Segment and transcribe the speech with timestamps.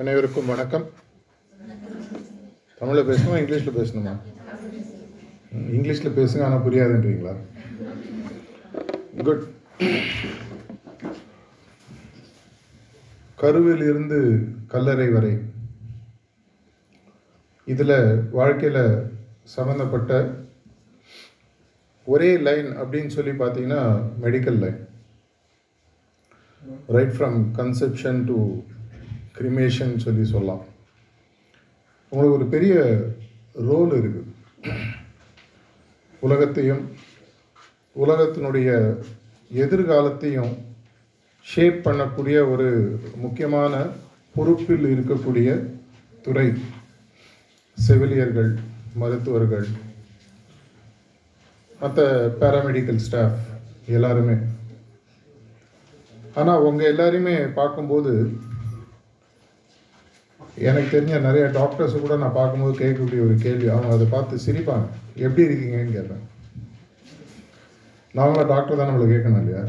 [0.00, 0.84] அனைவருக்கும் வணக்கம்.
[2.80, 4.12] தமிழில் பேசணுமா இங்கிலீஷில் பேசணுமா?
[5.76, 7.32] இங்கிலீஷில் பேசுங்க ஆனால் புரியாதுன்றீங்களா?
[9.26, 9.46] குட்
[13.42, 14.18] கருவில் இருந்து
[14.74, 15.32] கல்லறை வரை.
[17.74, 17.96] இதில்
[18.38, 18.82] வாழ்க்கையில்
[19.56, 20.12] சம்மந்தப்பட்ட
[22.06, 23.82] ஒரே லைன் அப்படின்னு சொல்லி பார்த்தீங்கன்னா
[24.26, 24.80] medical line
[26.96, 28.38] right from conception to
[29.36, 30.64] cremation சொல்லி சொல்லலாம்.
[32.08, 32.74] உங்களுக்கு ஒரு பெரிய
[33.52, 34.30] ரோல் இருக்குது.
[36.20, 36.84] உலகத்தையும்
[38.04, 38.70] உலகத்தினுடைய
[39.54, 40.54] எதிர்காலத்தையும்
[41.40, 42.68] ஷேப் பண்ணக்கூடிய ஒரு
[43.16, 43.74] முக்கியமான
[44.34, 45.50] பொறுப்பில் இருக்கக்கூடிய
[46.22, 46.48] துறை.
[47.86, 48.50] செவிலியர்கள்
[48.94, 49.66] மருத்துவர்கள்
[51.80, 53.38] மற்ற பேராமெடிக்கல் ஸ்டாஃப்
[53.86, 54.36] எல்லாருமே.
[56.34, 58.12] ஆனால் உங்கள் எல்லாரையுமே பார்க்கும்போது
[60.58, 63.68] எனக்கு தெரிஞ்ச நிறைய டாக்டர்ஸ் கூட நான் பார்க்கும்போது கேட்கக்கூடிய ஒரு கேள்வி.
[63.68, 64.86] அவங்க அதை பார்த்து சிரிப்பாங்க.
[65.14, 66.34] எப்படி இருக்கீங்கன்னு கேட்பேன்.
[68.14, 69.64] நாமளும் டாக்டர் தான் நம்மளை கேட்கணும் இல்லையா?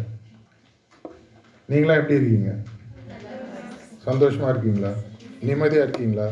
[1.70, 2.56] நீங்களாம் எப்படி இருக்கீங்க?
[3.98, 4.94] சந்தோஷமாக இருக்கீங்களா?
[5.42, 6.30] நிம்மதியாக இருக்கீங்களா?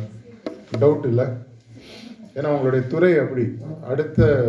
[0.80, 1.26] டவுட் இல்லை.
[2.36, 3.60] ஏன்னா உங்களுடைய துறை அப்படி.
[3.84, 4.48] அடுத்த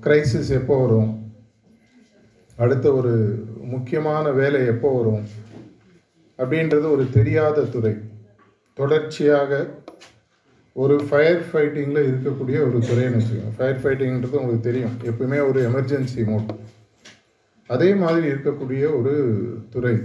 [0.00, 1.32] கிரைசிஸ் எப்போ வரும்?
[2.56, 5.26] அடுத்த ஒரு முக்கியமான வேலை எப்போ வரும்?
[6.38, 7.94] அப்படின்றது ஒரு தெரியாத துறை.
[8.74, 9.78] தொடர்ச்சியாக
[10.72, 14.96] ஒரு ஃபயர் ஃபைட்டிங்கில் இருக்கக்கூடிய ஒரு துறைன்னு வச்சுக்கோங்க ஃபயர் ஃபைட்டிங்கிறது உங்களுக்கு தெரியும்.
[15.04, 16.54] எப்பவுமே ஒரு எமர்ஜென்சி மோட்
[17.66, 19.14] அதே மாதிரி இருக்கக்கூடிய ஒரு
[19.70, 19.96] துறை.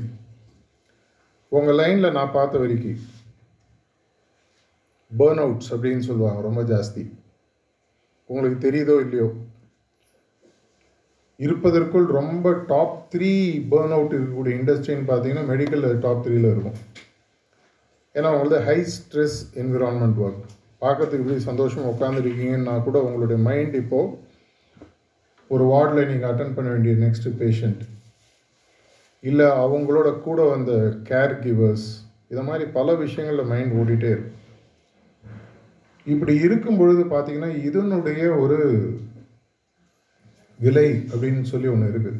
[1.48, 3.20] உங்கள் லைனில் நான் பார்த்த வரைக்கும்
[5.20, 7.04] பேர்ன் அவுட்ஸ் அப்படின்னு சொல்லுவாங்க ரொம்ப ஜாஸ்தி.
[8.26, 9.34] உங்களுக்கு தெரியுதோ இல்லையோ?
[11.46, 13.30] இருப்பதற்குள் ரொம்ப டாப் த்ரீ
[13.72, 16.80] பேர்ன் அவுட் இருக்கக்கூடிய இண்டஸ்ட்ரின்னு பார்த்தீங்கன்னா மெடிக்கல் டாப் த்ரீயில் இருக்கும்.
[18.16, 20.44] ஏன்னா உங்களது ஹை ஸ்ட்ரெஸ் என்விரான்மெண்ட் ஒர்க்
[20.84, 24.14] பார்க்கறதுக்கு இப்படி சந்தோஷமாக உட்காந்துருக்கீங்கன்னா கூட உங்களுடைய மைண்ட் இப்போது
[25.56, 27.82] ஒரு வார்டில் நீங்கள் அட்டன் பண்ண வேண்டிய நெக்ஸ்ட்டு பேஷண்ட்
[29.30, 30.74] இல்லை அவங்களோட கூட வந்த
[31.10, 31.88] கேர் கிவர்ஸ்
[32.32, 34.38] இதை மாதிரி பல விஷயங்களில் மைண்ட் ஓடிட்டே இருக்கும்.
[36.14, 38.60] இப்படி இருக்கும் பொழுது பார்த்தீங்கன்னா இதனுடைய ஒரு
[40.64, 42.20] விலை அப்படின்னு சொல்லி ஒன்று இருக்குது.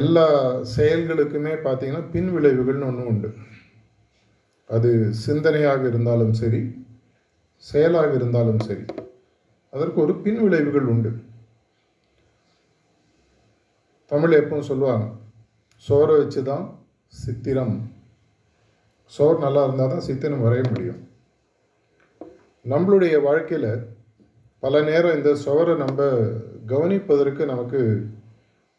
[0.00, 0.26] எல்லா
[0.76, 3.28] செயல்களுக்குமே பார்த்தீங்கன்னா பின் விளைவுகள்னு ஒன்று உண்டு.
[4.76, 4.90] அது
[5.24, 6.60] சிந்தனையாக இருந்தாலும் சரி
[7.64, 8.84] செயலாக இருந்தாலும் சரி
[9.74, 11.10] அதற்கு ஒரு பின் விளைவுகள் உண்டு.
[14.10, 15.06] தமிழ் எப்பவும் சொல்லுவாங்க
[15.86, 16.64] சோறை வச்சு தான்
[17.22, 17.74] சித்திரம்.
[19.12, 21.00] சோறு நல்லா இருந்தால் தான் சித்திரம் வரைய முடியும்.
[22.72, 23.70] நம்மளுடைய வாழ்க்கையில்
[24.62, 26.06] பல நேரம் இந்த சுவரை நம்ம
[26.68, 27.80] கவனிப்பதற்கு நமக்கு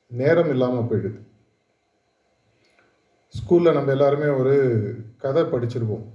[0.08, 1.20] நேரம் இல்லாமல் போயிடுது.
[3.36, 4.56] ஸ்கூலில் நம்ம எல்லாருமே ஒரு
[5.18, 6.06] கதை படிச்சிருப்போம்.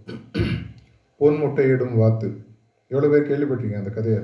[1.18, 2.28] பொன் முட்டையிடும் வாத்து.
[2.88, 4.22] எவ்வளோ பேர் கேள்விப்பட்டிருக்கீங்க அந்த கதையை?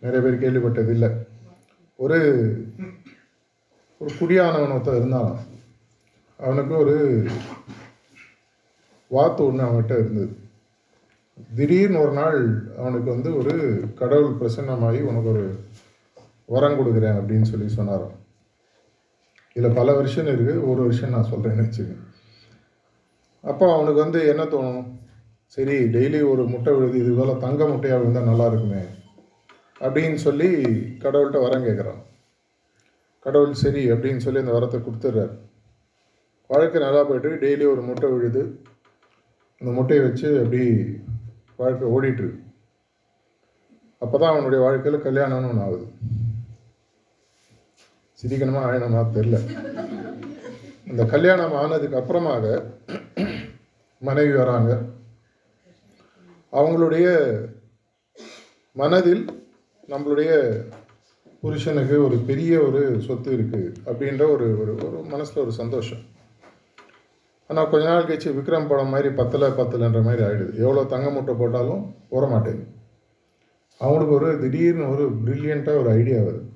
[0.00, 1.10] நிறைய பேர் கேள்விப்பட்டது இல்லை.
[1.96, 2.18] ஒரு
[3.98, 5.38] ஒரு குடியானவன் ஒருத்தன் இருந்தான்.
[6.38, 7.26] அவனுக்கு ஒரு
[9.08, 10.36] வாத்து ஒன்று அவன்கிட்ட இருந்தது.
[11.56, 12.38] திடீர்னு ஒரு நாள்
[12.80, 13.54] அவனுக்கு வந்து ஒரு
[14.00, 15.44] கடவுள் பிரசன்னமாகி உனக்கு ஒரு
[16.54, 18.16] வரம் கொடுக்குறேன் அப்படின்னு சொல்லி சொன்னாராம்.
[19.56, 22.04] இதில் பல வருஷம் இருக்குது ஒரு வருஷம் நான் சொல்கிறேன்னு வச்சுக்கேன்
[23.50, 24.86] அப்போ அவனுக்கு வந்து என்ன தோணும்?
[25.56, 28.82] சரி டெய்லி ஒரு முட்டை விழுது இது போல் தங்க முட்டையாக விழுந்தால் நல்லா இருக்குமே
[29.86, 30.48] அப்படின்னு சொல்லி
[31.04, 32.00] கடவுள்கிட்ட வரம் கேட்குறான்
[33.26, 35.34] கடவுள் சரி அப்படின்னு சொல்லி அந்த வரத்தை கொடுத்துட்றாரு.
[36.50, 38.42] வாழ்க்கை நல்லா போய்ட்டு டெய்லி ஒரு முட்டை விழுது.
[39.60, 40.62] அந்த முட்டையை வச்சு அப்படி
[41.60, 42.42] வாழ்க்கை ஓடிட்டுருக்கு.
[44.02, 45.86] அப்போ தான் அவனுடைய வாழ்க்கையில் கல்யாணம்னு ஒன்று ஆகுது.
[48.18, 49.38] சிரிக்கணுமா ஆயணுமா தெரில
[50.90, 52.44] இந்த கல்யாணம் ஆனதுக்கு அப்புறமாக
[54.02, 54.72] மனைவி வராங்க.
[56.58, 57.06] அவங்களுடைய
[58.82, 59.24] மனதில்
[59.92, 60.30] நம்மளுடைய
[61.42, 66.02] புருஷனுக்கு ஒரு பெரிய ஒரு சொத்து இருக்குது அப்படின்ற ஒரு ஒரு ஒரு மனசில் ஒரு சந்தோஷம்.
[67.48, 71.94] ஆனால் கொஞ்ச நாள் கழிச்சு விக்ரம் படம் மாதிரி பத்தலை பத்தலைன்ற மாதிரி ஆகிடுது எவ்வளோ தங்க மூட்டை போட்டாலும்
[72.08, 72.54] போட
[73.80, 76.46] அவங்களுக்கு ஒரு திடீர்னு ஒரு ப்ரில்லியண்ட்டாக ஒரு ஐடியா வருது.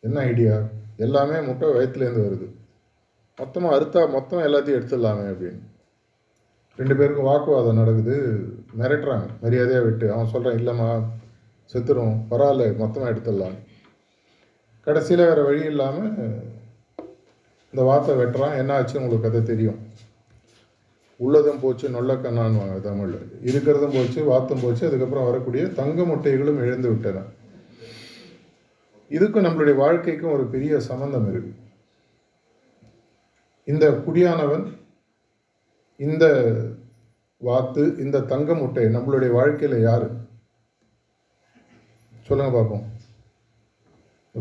[0.00, 0.60] என்ன ஐடியா
[0.96, 2.46] எல்லாமே முட்டை வயிற்றுலேருந்து வருது.
[3.36, 5.60] மொத்தமாக அறுத்தா மொத்தம் எல்லாத்தையும் எடுத்துடலாமே அப்படின்னு.
[6.76, 8.14] ரெண்டு பேருக்கும் வாக்குவாதம் நடக்குது.
[8.78, 9.26] மிரட்டுறாங்க.
[9.40, 10.12] மரியாதையாக விட்டு.
[10.12, 10.88] அவன் சொல்கிறான் இல்லைம்மா
[11.72, 12.16] செத்துரும்.
[12.30, 12.76] பரவாயில்ல.
[12.76, 13.56] மொத்தமாக எடுத்துடலாம்.
[14.80, 16.10] கடைசியில் வேறு வழி இல்லாமல்
[17.72, 18.56] இந்த வார்த்தை வெட்டுறான்.
[18.56, 19.78] என்ன ஆச்சு உங்களுக்கு கதை தெரியும்.
[21.16, 23.40] உள்ளதும் போச்சு நொல்லக்கண்ணான்வாங்க தமிழில்.
[23.44, 27.22] இருக்கிறதும் போச்சு வாத்தும் போச்சு அதுக்கப்புறம் வரக்கூடிய தங்க முட்டைகளும் இழந்து விட்டன.
[29.10, 31.52] இதுக்கும் நம்மளுடைய வாழ்க்கைக்கும் ஒரு பெரிய சம்பந்தம் இருக்கு.
[33.64, 34.78] இந்த குடியானவன்
[35.96, 36.54] இந்த
[37.38, 40.10] வாத்து இந்த தங்க முட்டை நம்மளுடைய வாழ்க்கையில் யார்?
[42.22, 42.92] சொல்லுங்க பார்ப்போம்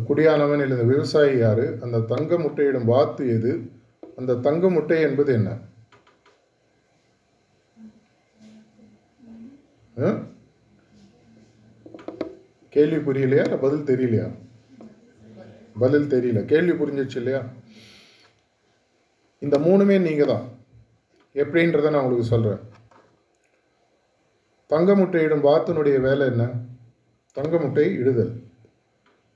[0.08, 1.78] குடியானவன் இல்லை இந்த விவசாயி யாரு?
[1.82, 3.72] அந்த தங்க முட்டையிடும் வாத்து எது?
[4.16, 5.58] அந்த தங்க முட்டை என்பது என்ன ஆ?
[12.70, 13.44] கேள்வி புரியலையா?
[13.44, 14.32] இல்லை பதில் தெரியலையா?
[15.80, 16.46] பதில் தெரியல.
[16.46, 17.46] கேள்வி புரிஞ்சிச்சு இல்லையா?
[19.40, 20.46] இந்த மூணுமே நீங்கள் தான்.
[21.36, 22.60] எப்படின்றத நான் உங்களுக்கு சொல்கிறேன்
[24.66, 26.52] தங்க முட்டையிடும் வாத்தினுடைய வேலை என்ன?
[27.32, 28.44] தங்க முட்டை இடுதல்.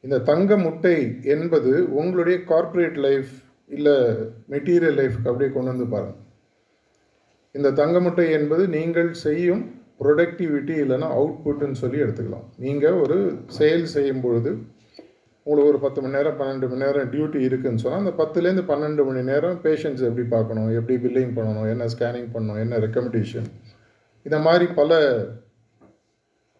[0.01, 3.29] இந்த தங்க முட்டை என்பது உங்களுடைய கார்ப்பரேட் லைஃப்
[3.67, 3.95] இல்லை
[4.49, 6.15] மெட்டீரியல் லைஃப்க்கு அப்படியே கொண்டு வந்து பாருங்க.
[7.51, 12.47] இந்த தங்க முட்டை என்பது நீங்கள் செய்யும் ப்ரொடக்டிவிட்டி இல்லைன்னா அவுட்புட்டுன்னு சொல்லி எடுத்துக்கலாம்.
[12.65, 13.17] நீங்கள் ஒரு
[13.59, 14.51] செயல் செய்யும் பொழுது
[15.45, 19.21] உங்களுக்கு ஒரு பத்து மணி நேரம் பன்னெண்டு மணி நேரம் டியூட்டி இருக்குன்னு சொன்னால் அந்த பத்துலேருந்து பன்னெண்டு மணி
[19.31, 23.47] நேரம் பேஷண்ட்ஸ் எப்படி பார்க்கணும் எப்படி பில்லிங் பண்ணணும் என்ன ஸ்கேனிங் பண்ணணும் என்ன ரெக்கமெண்டேஷன்
[24.25, 24.99] இந்த மாதிரி பல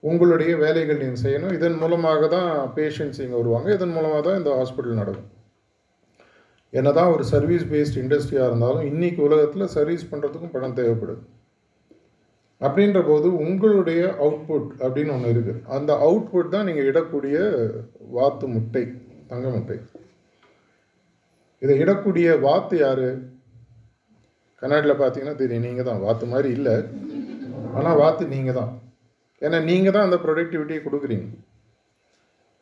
[0.07, 1.53] உங்களுடைய வேலைகள் நீங்கள் செய்யணும்.
[1.57, 3.67] இதன் மூலமாக தான் பேஷண்ட்ஸ் இங்கே வருவாங்க.
[3.77, 5.29] இதன் மூலமாக தான் இந்த ஹாஸ்பிட்டல் நடக்கும்.
[6.73, 11.21] என்னதான் ஒரு சர்வீஸ் பேஸ்ட் இண்டஸ்ட்ரியாக இருந்தாலும் இன்றைக்கி உலகத்தில் சர்வீஸ் பண்ணுறதுக்கும் பணம் தேவைப்படுது.
[12.61, 17.37] அப்படின்ற போது உங்களுடைய அவுட்புட் அப்படின்னு ஒன்று இருக்குது அந்த அவுட்புட் தான் நீங்கள் இடக்கூடிய
[18.17, 18.83] வாத்து முட்டை
[19.31, 19.77] தங்க முட்டை.
[21.63, 23.07] இதை இடக்கூடிய வாத்து யார்?
[24.61, 26.03] கண்ணாடியில் பார்த்தீங்கன்னா தெரியும் நீங்கள் தான்.
[26.05, 26.75] வாத்து மாதிரி இல்லை.
[27.77, 28.71] ஆனால் வாத்து நீங்கள் தான்.
[29.45, 31.27] ஏன்னா நீங்கள் தான் அந்த ப்ரொடக்டிவிட்டியை கொடுக்குறீங்க.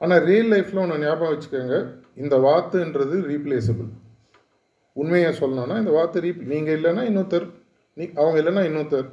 [0.01, 1.77] ஆனால் ரியல் லைஃப்பில் ஒன்று ஞாபகம் வச்சுக்கோங்க.
[2.23, 3.91] இந்த வாத்துன்றது ரீப்ளேசபிள்
[5.01, 7.47] உண்மையை சொல்லணும்னா இந்த வாத்து ரீப் நீங்கள் இல்லைன்னா இன்னொருத்தர்
[7.97, 9.07] நீ அவங்க இல்லைன்னா இன்னொருத்தர்.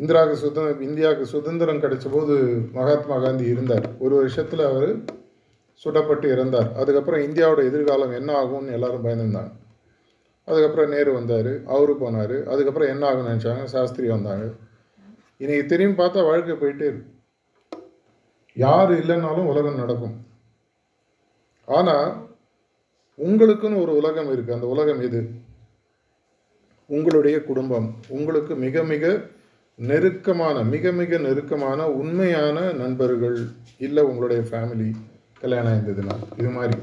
[0.00, 2.34] இந்திராவுக்கு சுதந்திரம் இந்தியாவுக்கு சுதந்திரம் கிடைச்ச போது
[2.72, 3.86] மகாத்மா காந்தி இருந்தார்.
[3.98, 4.90] ஒரு வருஷத்தில் அவர்
[5.84, 6.72] சுடப்பட்டு இறந்தார்.
[6.72, 9.52] அதுக்கப்புறம் இந்தியாவோட எதிர்காலம் என்ன ஆகும்னு எல்லாரும் பயந்துருந்தாங்க.
[10.44, 12.42] அதுக்கப்புறம் நேரு வந்தார் அவரு போனார்.
[12.44, 13.64] அதுக்கப்புறம் என்ன ஆகும்னு நினச்சாங்க?
[13.64, 14.46] சாஸ்திரி வந்தாங்க.
[15.36, 17.12] இன்னைக்கு திரும்பி பார்த்தா வாழ்க்கை போயிட்டே இருக்கு.
[18.52, 20.26] யார் இல்லைன்னாலும் உலகம் நடக்கும்.
[21.64, 22.26] ஆனால்
[23.18, 25.20] உங்களுக்குன்னு ஒரு உலகம் இருக்குது அந்த உலகம் இது
[26.86, 27.94] உங்களுடைய குடும்பம்.
[28.08, 29.20] உங்களுக்கு மிக மிக
[29.78, 33.38] நெருக்கமான மிக மிக நெருக்கமான உண்மையான நண்பர்கள்
[33.86, 34.88] இல்லை உங்களுடைய ஃபேமிலி
[35.42, 36.76] கல்யாணம் ஆயிருந்ததுன்னா இது மாதிரி.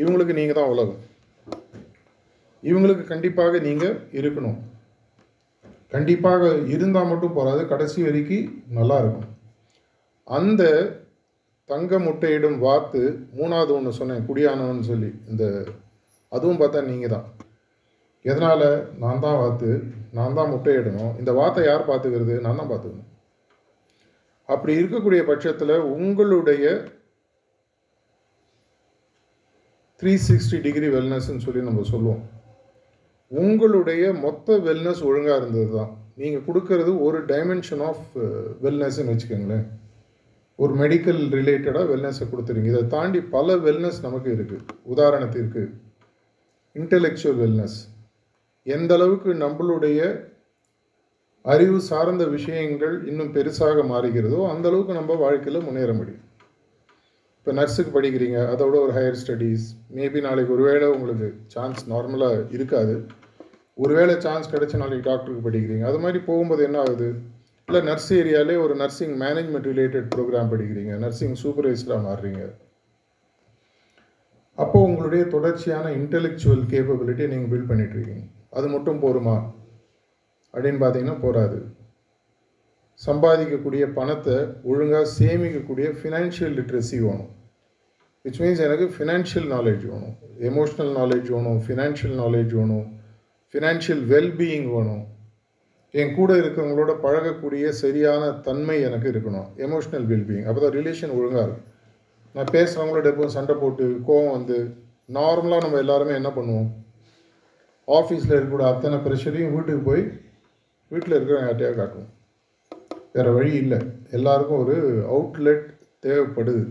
[0.00, 1.00] இவங்களுக்கு நீங்கள் தான் உலகம்.
[2.62, 4.58] இவங்களுக்கு கண்டிப்பாக நீங்கள் இருக்கணும்.
[5.94, 9.28] கண்டிப்பாக இருந்தால் மட்டும் போகாது கடைசி வரைக்கும் நல்லா இருக்கும்.
[10.38, 10.62] அந்த
[11.66, 13.00] தங்க முட்டையிடும் வாத்து
[13.38, 15.44] மூணாவது ஒன்று சொன்னேன் குடியானவன் சொல்லி இந்த
[16.28, 17.26] அதுவும் பார்த்தா நீங்கள் தான்.
[18.22, 18.68] எதனால்
[19.02, 19.70] நான் தான் வாத்து
[20.18, 21.12] நான் தான் முட்டையிடணும்.
[21.20, 22.34] இந்த வார்த்தை யார் பார்த்துக்கிறது?
[22.44, 23.08] நான் தான் பார்த்துக்கணும்.
[24.52, 26.64] அப்படி இருக்கக்கூடிய பட்சத்தில் உங்களுடைய
[30.02, 32.22] த்ரீ சிக்ஸ்டி டிகிரி வெல்னஸ்ன்னு சொல்லி நம்ம சொல்லுவோம்.
[33.30, 35.90] உங்களுடைய மொத்த வெல்னஸ் ஒழுங்காக இருந்தது தான்
[36.20, 38.06] நீங்கள் கொடுக்கறது ஒரு டைமென்ஷன் ஆஃப்
[38.64, 39.66] வெல்னஸ்ன்னு வச்சுக்கோங்களேன்.
[40.62, 42.70] ஒரு மெடிக்கல் ரிலேட்டடாக வெல்னஸை கொடுத்துருங்க.
[42.72, 45.62] இதை தாண்டி பல வெல்னஸ் நமக்கு இருக்குது உதாரணத்திற்கு
[46.80, 47.78] இன்டெலெக்சுவல் வெல்னஸ்
[48.74, 50.00] எந்த அளவுக்கு நம்மளுடைய
[51.44, 56.24] அறிவு சார்ந்த விஷயங்கள் இன்னும் பெருசாக மாறுகிறதோ அந்த அளவுக்கு நம்ம வாழ்க்கையில் முன்னேற முடியும்.
[57.38, 59.66] இப்போ நர்ஸுக்கு படிக்கிறீங்க அதோட ஒரு ஹையர் ஸ்டடீஸ்
[59.98, 62.94] மேபி நாளைக்கு ஒருவேளை உங்களுக்கு சான்ஸ் நார்மலாக இருக்காது.
[63.82, 67.08] ஒருவேளை சான்ஸ் கிடைச்ச நாளைக்கு டாக்டருக்கு படிக்கிறீங்க அது மாதிரி போகும்போது என்ன ஆகுது?
[67.68, 72.42] இல்லை நர்ஸ் ஏரியாலே ஒரு நர்சிங் மேனேஜ்மெண்ட் ரிலேட்டட் ப்ரோக்ராம் படிக்கிறீங்க நர்சிங் சூப்பர்வைஸராக மாறுறீங்க.
[74.58, 79.36] அப்போது உங்களுடைய தொடர்ச்சியான இன்டெலெக்சுவல் கேப்பபிலிட்டியை நீங்கள் பில்ட் பண்ணிட்டுருக்கீங்க அது மட்டும் போருமா?
[80.54, 81.58] அப்படின்னு பார்த்தீங்கன்னா போராது
[83.06, 84.36] சம்பாதிக்கக்கூடிய பணத்தை
[84.70, 87.30] ஒழுங்காக சேமிக்கக்கூடிய ஃபினான்ஷியல் லிட்ரஸி வேணும்.
[88.24, 90.16] விச் மீன்ஸ் எனக்கு ஃபினான்ஷியல் நாலேஜ் வேணும்.
[90.48, 92.86] எமோஷ்னல் நாலேஜ் வேணும் ஃபினான்ஷியல் நாலேஜ் வேணும்
[93.54, 95.04] ஃபினான்ஷியல் வெல்பீயிங் வேணும்.
[96.00, 99.48] என் கூட இருக்கிறவங்களோட பழகக்கூடிய சரியான தன்மை எனக்கு இருக்கணும்.
[99.66, 101.66] எமோஷ்னல் வெல்பீயிங் அப்போ தான் ரிலேஷன் ஒழுங்காக இருக்கும்.
[102.34, 104.58] நான் பேசுகிறவங்களோட எப்போ சண்டை போட்டு கோவம் வந்து
[105.18, 106.68] நார்மலாக நம்ம எல்லாருமே என்ன பண்ணுவோம்?
[107.98, 110.02] ஆஃபீஸில் இருக்கக்கூடிய அத்தனை ப்ரெஷரையும் வீட்டுக்கு போய்
[110.90, 112.10] வீட்டில் இருக்கிற யார்ட்டையாக காட்டுவோம்
[113.12, 113.78] வேறு வழி இல்லை.
[114.10, 114.76] எல்லாருக்கும் ஒரு
[115.14, 115.66] அவுட்லெட்
[116.06, 116.62] தேவைப்படுது.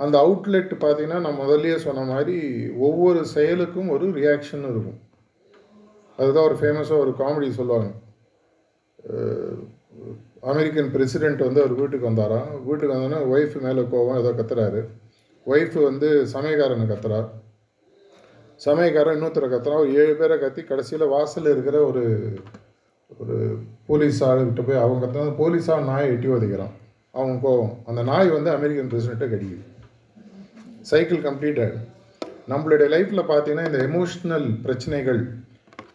[0.00, 2.36] அந்த அவுட்லெட் பார்த்தீங்கன்னா நான் முதல்லயே சொன்ன மாதிரி
[2.86, 4.98] ஒவ்வொரு செயலுக்கும் ஒரு ரியாக்ஷன் இருக்கும்.
[6.18, 7.90] அதுதான் ஒரு ஃபேமஸாக ஒரு காமெடி சொல்லுவாங்க.
[10.52, 12.50] அமெரிக்கன் பிரசிடெண்ட் வந்து அவர் வீட்டுக்கு வந்தாராம்.
[12.64, 14.82] வீட்டுக்கு வந்தோடனே ஒய்ஃப் மேலே கோவம் ஏதோ கத்துறாரு.
[15.46, 17.20] ஒய்ஃபு வந்து சமயக்காரனை கத்துறா.
[18.60, 19.82] சமயக்காரன் இன்னொருத்தரை கத்துறான்.
[19.84, 22.04] ஒரு ஏழு பேரை கத்தி கடைசியில் வாசலில் இருக்கிற ஒரு
[23.22, 23.36] ஒரு
[23.88, 26.74] போலீஸ் ஆளுகிட்ட போய் அவங்க கத்துனா போலீஸாக நாயை எட்டி உதைக்கிறான்.
[27.14, 27.74] அவங்க கோவம்.
[27.90, 29.64] அந்த நாய் வந்து அமெரிக்கன் பிரசிடெண்ட்டை கடிக்குது
[30.90, 31.76] சைக்கிள் கம்ப்ளீட்டட்
[32.52, 35.20] நம்மளுடைய லைஃப்பில் பார்த்தீங்கன்னா இந்த எமோஷ்னல் பிரச்சனைகள்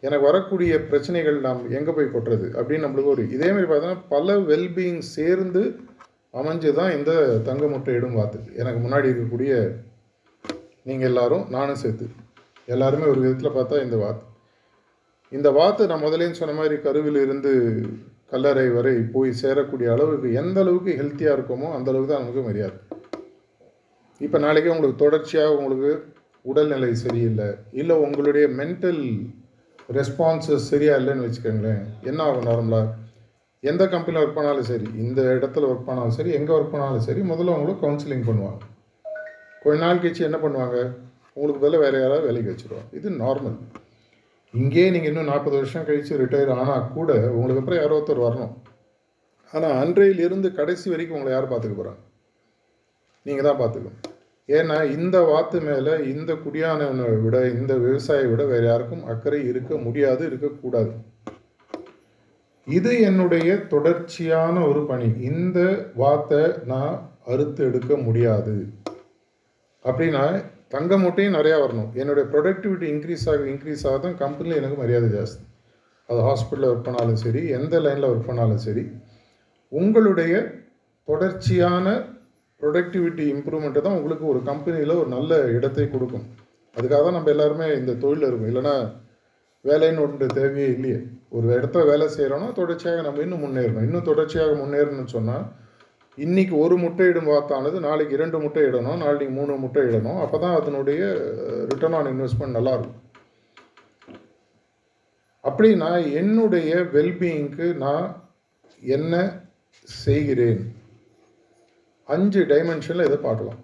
[0.07, 5.03] எனக்கு வரக்கூடிய பிரச்சனைகள் நாம் எங்கே போய் கொட்டுறது அப்படின்னு நம்மளுக்கு ஒரு இதே மாதிரி பார்த்தோன்னா பல வெல்பீயிங்
[5.17, 5.63] சேர்ந்து
[6.39, 7.11] அமைஞ்சு தான் இந்த
[7.47, 8.39] தங்க முட்டையிடும் வாத்து.
[8.61, 9.53] எனக்கு முன்னாடி இருக்கக்கூடிய
[10.89, 12.07] நீங்கள் எல்லாரும் நானும் சேர்த்து.
[12.75, 14.23] எல்லாருமே ஒரு விதத்தில் பார்த்தா இந்த வாத்து.
[15.31, 17.51] இந்த வாத்து நான் முதலேயும் சொன்ன மாதிரி கருவில் இருந்து
[18.31, 22.77] கல்லறை வரை போய் சேரக்கூடிய அளவுக்கு எந்த அளவுக்கு ஹெல்த்தியாக இருக்கோமோ அந்த அளவுக்கு தான் நமக்கு மரியாதை.
[24.21, 25.91] இப்போ நாளைக்கு உங்களுக்கு தொடர்ச்சியாக உங்களுக்கு
[26.45, 27.49] உடல்நிலை சரியில்லை
[27.81, 29.03] இல்லை உங்களுடைய மென்டல்
[29.97, 32.87] ரெஸ்பான்சஸ் சரியா இல்லைன்னு வச்சுக்கோங்களேன் என்ன ஆகும் நார்மலாக
[33.63, 37.55] எந்த கம்பெனியில் ஒர்க் பண்ணாலும் சரி இந்த இடத்துல ஒர்க் பண்ணாலும் சரி எங்கே ஒர்க் பண்ணாலும் சரி முதல்ல
[37.55, 38.61] அவங்களுக்கு கவுன்சிலிங் பண்ணுவாங்க.
[39.63, 40.77] கொஞ்ச நாள் கழிச்சு என்ன பண்ணுவாங்க?
[41.35, 42.89] உங்களுக்கு பதிலாக வேறு யாராவது வேலைக்கு வச்சுருவாங்க.
[42.99, 43.57] இது நார்மல்
[44.53, 48.53] இங்கேயே நீங்கள் இன்னும் நாற்பது வருஷம் கழித்து ரிட்டையர் ஆனால் கூட உங்களுக்கு அப்புறம் யாரோ ஒருத்தர் வரணும்.
[49.53, 52.01] ஆனால் அன்றையிலிருந்து கடைசி வரைக்கும் உங்களை யார் பார்த்துக்க போகிறாங்க
[53.25, 53.99] நீங்கள் தான் பார்த்துக்கணும்.
[54.49, 60.23] ஏன்னா இந்த வாத்து மேலே இந்த குடியானவனை விட இந்த விவசாயியை விட வேறு யாருக்கும் அக்கறை இருக்க முடியாது
[60.29, 60.93] இருக்கக்கூடாது.
[62.67, 65.09] இது என்னுடைய தொடர்ச்சியான ஒரு பணி.
[65.31, 65.59] இந்த
[66.01, 66.95] வாத்தை நான்
[67.33, 68.55] அறுத்து எடுக்க முடியாது.
[69.85, 70.23] அப்படின்னா
[70.73, 71.89] தங்க மூட்டையும் நிறையா வரணும்.
[72.01, 75.41] என்னுடைய ப்ரொடக்டிவிட்டி இன்க்ரீஸ் ஆக இன்க்ரீஸ் ஆக தான் கம்பெனியில் எனக்கு மரியாதை ஜாஸ்தி.
[76.09, 78.83] அது ஹாஸ்பிட்டலில் ஒர்க் பண்ணாலும் சரி எந்த லைனில் ஒர்க் பண்ணாலும் சரி
[79.71, 80.33] உங்களுடைய
[81.07, 81.87] தொடர்ச்சியான
[82.61, 86.25] ப்ரொடக்டிவிட்டி இம்ப்ரூவ்மெண்ட்டு தான் உங்களுக்கு ஒரு கம்பெனியில் ஒரு நல்ல இடத்தை கொடுக்கும்.
[86.75, 88.49] அதுக்காக தான் நம்ம எல்லாருமே இந்த தொழிலில் இருக்கும்.
[88.51, 88.75] இல்லைன்னா
[89.65, 90.99] வேலைன்னு ஒன்று தேவையே இல்லையே.
[91.35, 93.85] ஒரு இடத்துல வேலை செய்கிறோன்னா தொடர்ச்சியாக நம்ம இன்னும் முன்னேறணும்.
[93.87, 95.45] இன்னும் தொடர்ச்சியாக முன்னேறணும்னு சொன்னால்
[96.23, 97.27] இன்றைக்கி ஒரு முட்டை இடும்
[97.87, 101.01] நாளைக்கு இரண்டு முட்டை இடணும் நாளைக்கு மூணு முட்டை இடணும் அப்போ தான் அதனுடைய
[101.71, 102.97] ரிட்டர்ன் ஆன் இன்வெஸ்ட்மெண்ட் நல்லாயிருக்கும்.
[105.49, 108.07] அப்படி நான் என்னுடைய வெல்பீயிங்க்கு நான்
[108.95, 109.13] என்ன
[110.05, 110.61] செய்கிறேன்?
[112.15, 113.59] அஞ்சு டைமென்ஷனில் இதை பார்க்கலாம்.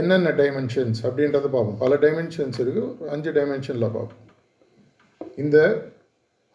[0.00, 1.80] என்னென்ன டைமென்ஷன்ஸ் அப்படின்றத பார்ப்போம்.
[1.84, 4.22] பல டைமென்ஷன்ஸ் இருக்குது அஞ்சு டைமென்ஷனில் பார்ப்போம்.
[5.44, 5.58] இந்த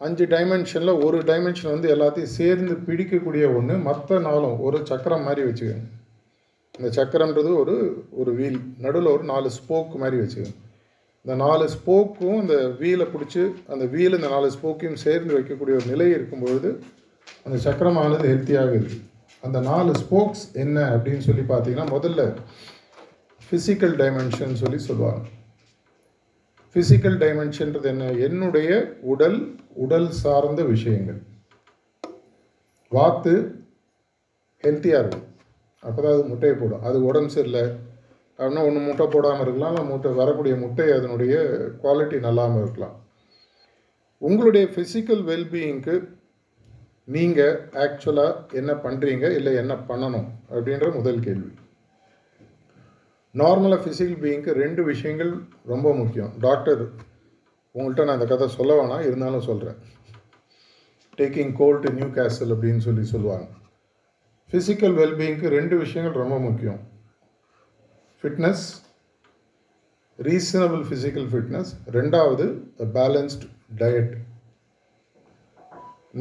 [0.00, 5.86] அஞ்சு டைமென்ஷனில் ஒரு டைமென்ஷன் வந்து எல்லாத்தையும் சேர்ந்து பிடிக்கக்கூடிய ஒன்று மற்ற நாளும் ஒரு சக்கரம் மாதிரி வச்சுக்கோங்க
[6.74, 7.74] இந்த சக்கரன்றது ஒரு
[8.10, 8.58] ஒரு வீல்.
[8.78, 10.54] நடுவில் ஒரு நாலு ஸ்போக் மாதிரி வச்சுக்கோங்க
[11.24, 16.10] இந்த நாலு ஸ்போக்கும் இந்த வீலை பிடிச்சி அந்த வீல் இந்த நாலு ஸ்போக்கையும் சேர்ந்து வைக்கக்கூடிய ஒரு நிலை
[16.10, 16.70] இருக்கும்பொழுது
[17.46, 19.04] அந்த சக்கரமானது ஹெல்த்தியாக இருக்குது
[19.42, 22.22] அந்த நாலு ஸ்போக்ஸ் என்ன அப்படின்னு சொல்லி பார்த்தீங்கன்னா முதல்ல
[23.42, 25.24] ஃபிசிக்கல் டைமென்ஷன் சொல்லி சொல்லுவாங்க.
[26.72, 28.06] ஃபிசிக்கல் டைமென்ஷன்றது என்ன?
[28.26, 28.70] என்னுடைய
[29.12, 29.38] உடல்
[29.84, 31.20] உடல் சார்ந்த விஷயங்கள்.
[32.92, 33.32] வாத்து
[34.64, 35.26] ஹெல்த்தியாக இருக்கும்.
[35.82, 36.84] அப்போ தான் அது முட்டையை போடும்.
[36.88, 37.64] அது உடம்பு சரியில்லை
[38.38, 41.34] அப்படின்னா ஒன்று முட்டை போடாமல் இருக்கலாம் இல்லை முட்டை வரக்கூடிய முட்டை அதனுடைய
[41.82, 42.96] குவாலிட்டி நல்லாமல் இருக்கலாம்.
[44.22, 45.94] உங்களுடைய ஃபிசிக்கல் வெல்பீயிங்க்கு
[47.14, 51.52] நீங்கள் ஆக்சுவலாக என்ன பண்ணுறீங்க இல்லை என்ன பண்ணணும் அப்படின்ற முதல் கேள்வி.
[53.40, 55.32] நார்மலாக ஃபிசிக்கல் பீயிங்க்கு ரெண்டு விஷயங்கள்
[55.72, 56.32] ரொம்ப முக்கியம்.
[56.46, 56.82] டாக்டர்
[57.74, 59.06] உங்கள்கிட்ட நான் இந்த கதை சொல்ல வேணாம்.
[59.08, 59.78] இருந்தாலும் சொல்கிறேன்
[61.18, 63.46] taking coal to Newcastle அப்படின்னு சொல்லி சொல்லுவாங்க.
[64.50, 66.80] ஃபிசிக்கல் வெல்பீயிங்க்கு ரெண்டு விஷயங்கள் ரொம்ப முக்கியம்.
[68.22, 68.64] ஃபிட்னஸ்
[70.28, 72.46] ரீசனபிள் ஃபிசிக்கல் ஃபிட்னஸ் ரெண்டாவது
[72.96, 73.44] பேலன்ஸ்ட்
[73.80, 74.14] டயட்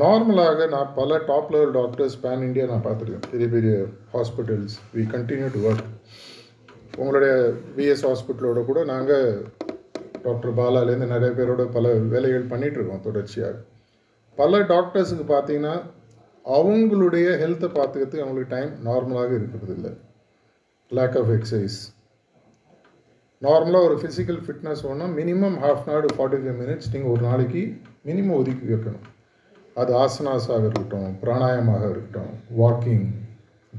[0.01, 3.23] நார்மலாக நான் பல top level doctors pan India நான் பார்த்துருக்கேன்.
[3.31, 3.73] பெரிய பெரிய
[4.13, 5.87] hospitals we continue to work
[6.97, 7.33] உங்களுடைய
[7.77, 9.27] விஎஸ் ஹாஸ்பிட்டலோட கூட நாங்கள்
[10.23, 13.55] டாக்டர் பாலாலேருந்து நிறைய பேரோட பல வேலைகள் பண்ணிகிட்ருக்கோம் தொடர்ச்சியாக.
[14.37, 15.75] பல டாக்டர்ஸுக்கு பார்த்தீங்கன்னா
[16.57, 19.91] அவங்களுடைய ஹெல்த்தை பார்த்துக்கிறதுக்கு அவங்களுக்கு டைம் நார்மலாக இருக்கிறது இல்லை
[20.91, 21.77] லேக் ஆஃப் எக்ஸசைஸ்
[23.41, 27.63] நார்மலாக ஒரு ஃபிசிக்கல் ஃபிட்னஸ் ஒன்றா minimum half an hour forty five minutes நீங்கள் ஒரு நாளைக்கு
[28.05, 29.05] மினிமம் ஒதுக்கி வைக்கணும்.
[29.81, 33.07] அது ஆசனாஸாக இருக்கட்டும் பிராணாயமாக இருக்கட்டும் வாக்கிங்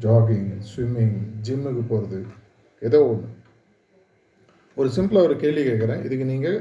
[0.00, 1.16] ஜாகிங் ஸ்விம்மிங்
[1.48, 2.20] ஜிம்முக்கு போகிறது
[2.80, 3.28] ஏதோ ஒன்று
[4.74, 6.04] ஒரு சிம்பிளாக ஒரு கேள்வி கேட்குறேன்.
[6.04, 6.58] இதுக்கு நீங்கள்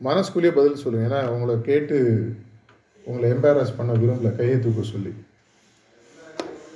[0.00, 1.96] மனசுக்குள்ளேயே பதில் சொல்லுங்கள் ஏன்னா உங்களை கேட்டு
[3.04, 4.36] உங்களை எம்பாரஸ் பண்ண விரும்பல.
[4.36, 5.12] கையை தூக்க சொல்லி.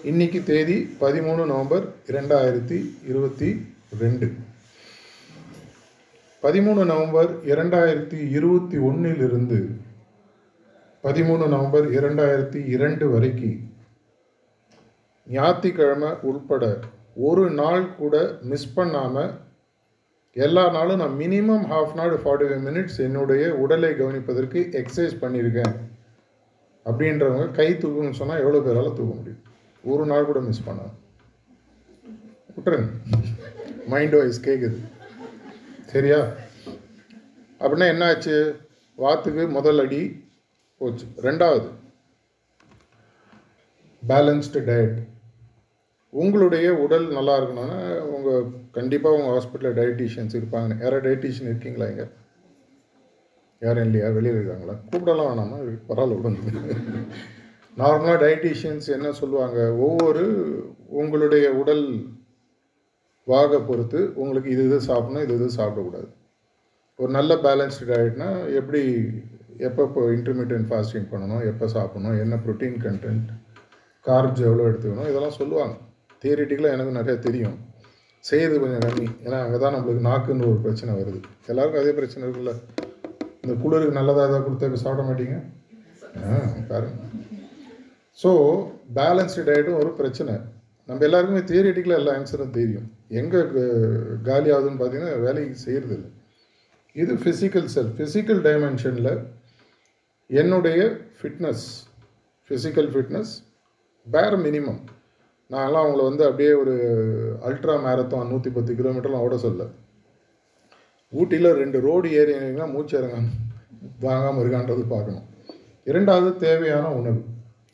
[0.03, 2.79] இன்னைக்கு தேதி பதிமூணு நவம்பர் இரண்டாயிரத்தி
[3.09, 3.67] இருபத்தி
[3.99, 4.27] ரெண்டு.
[6.43, 9.59] பதிமூணு நவம்பர் இரண்டாயிரத்தி இருபத்தி ஒன்றிலிருந்து
[11.05, 13.73] பதிமூணு நவம்பர் இரண்டாயிரத்தி இரண்டு வரைக்கும்
[15.27, 16.65] ஞாயிற்றுக்கிழமை உள்பட
[17.15, 19.33] ஒரு நாள் கூட மிஸ் பண்ணாமல்
[20.33, 25.75] எல்லா நாளும் நான் minimum half an hour forty five minutes என்னுடைய உடலை கவனிப்பதற்கு எக்ஸசைஸ் பண்ணியிருக்கேன்.
[26.85, 29.43] அப்படின்றவங்க கை தூக்குன்னு சொன்னால் எவ்வளோ பேரால் தூக்க முடியும்?
[29.85, 30.83] ஒரு நாள் கூட மிஸ் பண்ண
[32.57, 32.91] விட்டுருங்க.
[33.87, 34.79] மைண்ட் வைஸ் கேட்குது
[35.87, 36.21] சரியா?
[37.61, 38.37] அப்படின்னா என்ன ஆச்சு
[38.95, 40.03] வாத்துக்கு முதல் அடி
[40.79, 41.07] போச்சு.
[41.23, 41.69] ரெண்டாவது
[44.09, 44.97] பேலன்ஸ்டு டயட்
[46.23, 47.79] உங்களுடைய உடல் நல்லா இருக்கணும்னா
[48.15, 48.45] உங்கள்
[48.77, 50.73] கண்டிப்பாக உங்கள் ஹாஸ்பிட்டலில் டயட்டிஷியன்ஸ் இருப்பாங்க.
[50.83, 52.07] யாராவது டயட்டிஷியன் இருக்கீங்களா இங்கே?
[53.63, 54.09] யாரும் இல்லையா?
[54.17, 54.75] வெளியில் இருக்காங்களா?
[54.91, 55.59] கூப்பிடலாம் வேணாமா?
[55.89, 56.53] பரவாயில்ல விடுங்க.
[57.77, 59.59] நார்மலாக டயட்டீஷியன்ஸ் என்ன சொல்லுவாங்க?
[59.87, 60.25] ஒவ்வொரு
[61.01, 61.87] உங்களுடைய உடல்
[63.33, 66.09] வாக பொறுத்து உங்களுக்கு இது இது சாப்பிடணும் இது இது சாப்பிடக்கூடாது.
[66.99, 68.29] ஒரு நல்ல பேலன்ஸ்டு டயட்னா
[68.61, 68.83] எப்படி
[69.69, 69.83] எப்போ
[70.17, 73.29] இன்டர்மீடியன்ட் ஃபாஸ்டிங் பண்ணணும் எப்போ சாப்பிடணும் என்ன ப்ரோட்டீன் கண்டென்ட்
[74.07, 75.75] கார்ப்ஸ் எவ்வளோ எடுத்துக்கணும் இதெல்லாம் சொல்லுவாங்க.
[76.25, 77.57] தியரிட்டிக்கலாக எனக்கு நிறையா தெரியும்.
[78.29, 79.07] செய்யறது கொஞ்சம் கம்மி.
[79.25, 81.19] ஏன்னா அங்கே தான் நம்மளுக்கு நாக்குன்னு ஒரு பிரச்சனை வருது.
[81.53, 82.55] எல்லாருக்கும் அதே பிரச்சனை இருக்குல்ல?
[83.43, 85.37] இந்த குளிருக்கு நல்லதாக ஏதாவது கொடுத்தா இப்ப சாப்பிட மாட்டீங்க?
[86.25, 86.39] ஆ
[86.71, 86.97] பாருங்க.
[88.23, 88.31] ஸோ
[88.99, 90.35] பேலன்ஸ்டு டயட்டும் ஒரு பிரச்சனை.
[90.89, 92.89] நம்ம எல்லாருக்குமே தியரிட்டிக்கலாக எல்லா ஆன்சரும் தெரியும்.
[93.21, 93.41] எங்கே
[94.29, 96.11] காலி ஆகுதுன்னு பார்த்தீங்கன்னா வேலைக்கு செய்கிறது இல்லை.
[97.03, 99.13] இது ஃபிசிக்கல் செல்ஃப் ஃபிசிக்கல் டைமென்ஷனில்
[100.31, 100.81] என்னுடைய
[101.21, 101.65] ஃபிட்னஸ்
[102.51, 103.33] ஃபிசிக்கல் ஃபிட்னஸ்
[104.07, 104.81] வேறு மினிமம்
[105.51, 106.75] நான்லாம் அவங்கள வந்து அப்படியே ஒரு
[107.49, 109.65] அல்ட்ரா மேரத்தான் நூற்றி பத்து கிலோமீட்டர்லாம் ஓட சொல்ல
[111.13, 113.19] ஊட்டியில் ரெண்டு ரோடு ஏறிங்கன்னா மூச்சு இறங்க
[114.01, 115.27] வாங்காமல் இருக்கான்றது பார்க்கணும்.
[115.91, 117.21] இரண்டாவது தேவையான உணவு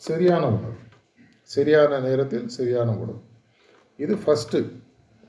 [0.08, 0.76] சரியான உணவு.
[1.42, 3.20] சரியான நேரத்தில் சரியான உணவு.
[3.98, 4.58] இது ஃபஸ்ட்டு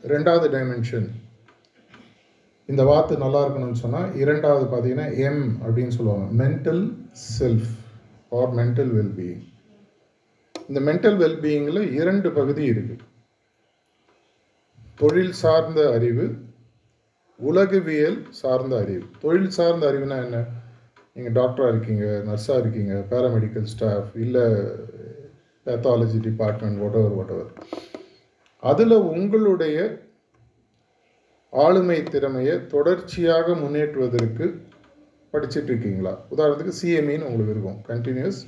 [0.03, 1.07] ரெண்டாவது டைமென்ஷன்
[2.69, 6.27] இந்த வார்த்தை நல்லா இருக்கணும்னு சொன்னால் இரண்டாவது பார்த்தீங்கன்னா எம் அப்படின்னு சொல்லுவாங்க.
[6.43, 6.83] Mental
[7.39, 7.71] self
[8.39, 9.41] or mental wellbeing
[10.67, 12.95] இந்த மென்டல் வெல்பீயிங்கில் இரண்டு பகுதி இருக்கு.
[14.95, 16.25] தொழில் சார்ந்த அறிவு
[17.39, 19.03] உலகவியல் சார்ந்த அறிவு.
[19.19, 20.45] தொழில் சார்ந்த அறிவுனா என்ன?
[21.13, 24.45] நீங்கள் டாக்டராக இருக்கீங்க நர்ஸாக இருக்கீங்க பேராமெடிக்கல் ஸ்டாஃப் இல்லை
[25.65, 27.51] பேத்தாலஜி டிபார்ட்மெண்ட் ஒட்டவர் ஒட்டவர்
[28.63, 29.77] அதில் உங்களுடைய
[31.51, 34.45] ஆளுமை திறமையை தொடர்ச்சியாக முன்னேற்றுவதற்கு
[35.33, 36.25] படிச்சிட்டு இருக்கீங்களா?
[36.31, 37.79] உதாரணத்துக்கு சிஎம்இன்னு உங்களுக்கு இருக்கும்.
[37.87, 38.41] கண்டினியூஸ்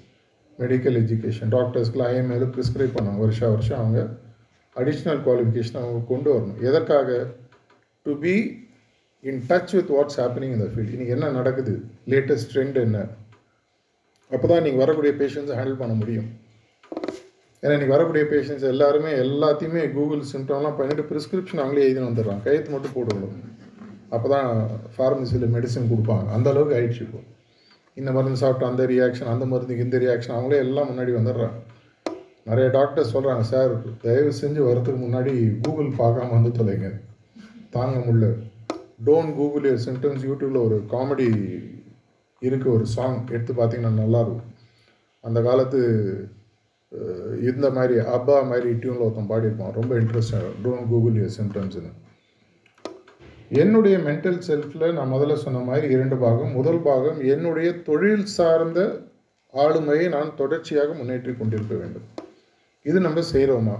[0.59, 4.01] மெடிக்கல் எஜுகேஷன் டாக்டர்ஸ்க்குலாம் ஐஎம்ஏல ப்ரிஸ்கிரைப் பண்ணாங்க வருஷம் வருஷம் அவங்க
[4.75, 6.61] அடிஷ்னல் குவாலிஃபிகேஷன் அவங்க கொண்டு வரணும்.
[6.61, 7.27] எதற்காக?
[8.01, 8.35] To be
[9.21, 11.73] in touch with what's happening இந்த ஃபீல்ட் இன்றைக்கி என்ன நடக்குது?
[12.07, 13.07] லேட்டஸ்ட் ட்ரெண்ட் என்ன?
[14.31, 16.29] அப்போ தான் நீங்கள் வரக்கூடிய பேஷண்ட்ஸை ஹேண்டில் பண்ண முடியும்.
[17.63, 22.43] ஏன்னா இன்றைக்கி வரக்கூடிய பேஷண்ட்ஸ் எல்லாருமே எல்லாத்தையுமே கூகுள் சிம்டம்லாம் பண்ணிட்டு ப்ரிஸ்கிரிப்ஷன் அவங்களே எழுதின்னு வந்துடுறாங்க.
[22.43, 23.37] கையெழுத்து மட்டும் போட்டுக்கணும்.
[24.09, 26.27] அப்போ தான் ஃபார்மசியில் மெடிசன் கொடுப்பாங்க.
[26.29, 27.21] அந்த அளவுக்கு ஆயிடுச்சு இப்போ.
[27.99, 31.57] இந்த மருந்து சாப்பிட்டு அந்த ரியாக்ஷன் அந்த மருந்துக்கு இந்த ரியாக்ஷன் அவங்களே எல்லாம் முன்னாடி வந்துடுறாங்க.
[32.49, 33.73] நிறைய டாக்டர் சொல்கிறாங்க சார்
[34.05, 35.33] தயவு செஞ்சு வரதுக்கு முன்னாடி
[35.65, 36.89] கூகுள் பார்க்காம வந்து தொலைங்க.
[37.75, 38.27] தாங்க முடியல.
[39.07, 41.27] டோன்ட் கூகுள் இயர் சிம்டம்ஸ் யூடியூப்பில் ஒரு காமெடி
[42.47, 44.49] இருக்க ஒரு சாங் எடுத்து பார்த்தீங்கன்னா நல்லாயிருக்கும்
[45.23, 45.79] அந்த காலத்து
[47.51, 49.75] இந்த மாதிரி அப்பா மாதிரி டியூனில் ஒருத்தன் பாடியிருப்பான்.
[49.79, 51.91] ரொம்ப இன்ட்ரெஸ்டாக டோன்ட் கூகுள் இயர் சிம்டம்ஸ்னு
[53.61, 56.53] என்னுடைய மென்டல் செல்ஃபில் நான் முதல்ல சொன்ன மாதிரி இரண்டு பாகம்.
[56.59, 58.79] முதல் பாகம் என்னுடைய தொழில் சார்ந்த
[59.63, 62.07] ஆளுமையை நான் தொடர்ச்சியாக முன்னேற்றி கொண்டிருக்க வேண்டும்.
[62.89, 63.75] இது நம்ம செய்கிறோமா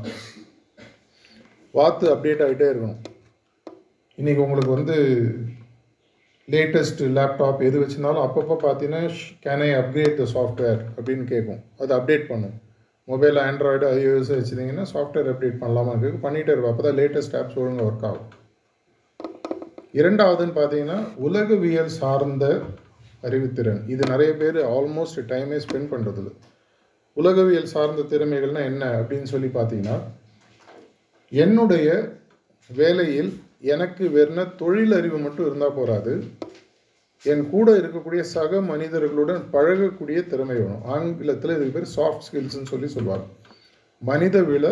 [1.78, 3.00] வாத்து அப்டேட் ஆகிட்டே இருக்கணும்.
[4.18, 4.98] இன்றைக்கி உங்களுக்கு வந்து
[6.48, 9.02] லேட்டஸ்ட் லேப்டாப் எது வச்சுருந்தாலும் அப்பப்போ பார்த்தீங்கன்னா
[9.48, 11.62] can I upgrade the software அப்படின்னு கேட்கும்.
[11.82, 12.56] அது அப்டேட் பண்ணும்.
[13.12, 15.94] மொபைல் ஆண்ட்ராய்டு ஐஓஎஸ் வச்சுருந்தீங்கன்னா சாஃப்ட்வேர் அப்டேட் பண்ணலாமா?
[16.02, 16.24] கேட்கும்.
[16.28, 16.74] பண்ணிகிட்டே இருப்போம்.
[16.76, 18.30] அப்போ தான் லேட்டஸ்ட் ஆப்ஸ் ஒழுங்காக ஒர்க் ஆகும்.
[19.94, 22.46] இரண்டாவதுன்னு பார்த்தீங்கன்னா உலகவியல் சார்ந்த
[23.28, 23.82] அறிவுத்திறன்.
[23.94, 26.32] இது நிறைய பேர் ஆல்மோஸ்ட் டைமே ஸ்பெண்ட் பண்ணுறதில்ல
[27.18, 29.98] உலகவியல் சார்ந்த திறமைகள்னால் என்ன அப்படின்னு சொல்லி பார்த்தீங்கன்னா
[31.32, 31.88] என்னுடைய
[32.70, 33.32] வேலையில்
[33.74, 36.14] எனக்கு வேறுன தொழில் அறிவு மட்டும் இருந்தால் போராது
[37.32, 40.82] என் கூட இருக்கக்கூடிய சக மனிதர்களுடன் பழகக்கூடிய திறமை வேணும்.
[40.96, 43.26] ஆங்கிலத்தில் இதுக்கு பேர் சாஃப்ட் ஸ்கில்ஸ்ன்னு சொல்லி சொல்லுவாங்க.
[44.02, 44.68] மனித வில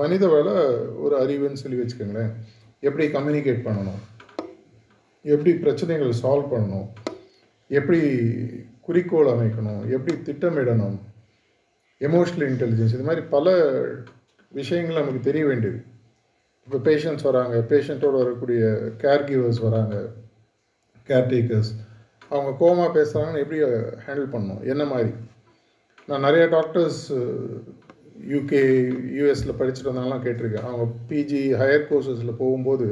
[0.00, 0.48] மனித வள
[1.04, 2.32] ஒரு அறிவுன்னு சொல்லி வச்சுக்கோங்களேன்.
[2.80, 4.00] எப்படி கம்யூனிகேட் பண்ணணும்?
[5.32, 6.88] எப்படி பிரச்சனைகள் சால்வ் பண்ணணும்?
[7.78, 8.00] எப்படி
[8.80, 9.80] குறிக்கோள் அமைக்கணும்?
[9.96, 10.98] எப்படி திட்டமிடணும்?
[12.00, 13.54] எமோஷ்னல் இன்டெலிஜென்ஸ் இது மாதிரி பல
[14.52, 15.78] விஷயங்கள் நமக்கு தெரிய வேண்டியது.
[16.66, 18.62] இப்போ பேஷண்ட்ஸ் வராங்க பேஷண்ட்டோட வரக்கூடிய
[19.02, 19.96] கேர் கிவர்ஸ் வராங்க
[21.08, 21.72] கேர்டேக்கர்ஸ்
[22.28, 23.60] அவங்க கோமா பேசுகிறாங்கன்னு எப்படி
[24.06, 24.62] ஹேண்டில் பண்ணணும்?
[24.72, 25.10] என்ன மாதிரி?
[26.06, 27.02] நான் நிறைய டாக்டர்ஸ்
[28.32, 28.62] யூகே
[29.18, 30.66] யூஎஸில் படிச்சுட்டு வந்தாங்கலாம் கேட்டிருக்கேன்.
[30.70, 32.88] அவங்க பிஜி ஹையர் கோர்சஸில் போகும்போது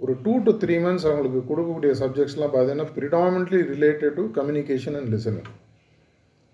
[0.00, 5.48] ஒரு டூ டு த்ரீ மந்த்ஸ் அவங்களுக்கு கொடுக்கக்கூடிய சப்ஜெக்ட்ஸ்லாம் பார்த்தீங்கன்னா predominantly related to communication and listening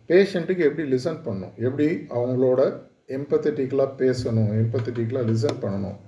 [0.09, 1.55] பேஷண்ட்டுக்கு எப்படி லிசன் பண்ணணும்?
[1.57, 1.87] எப்படி
[2.19, 2.61] அவங்களோட
[3.19, 4.51] எம்பத்தட்டிக்கலாக பேசணும்?
[4.63, 5.99] எம்பத்தட்டிக்கலாக லிசன் பண்ணணும்?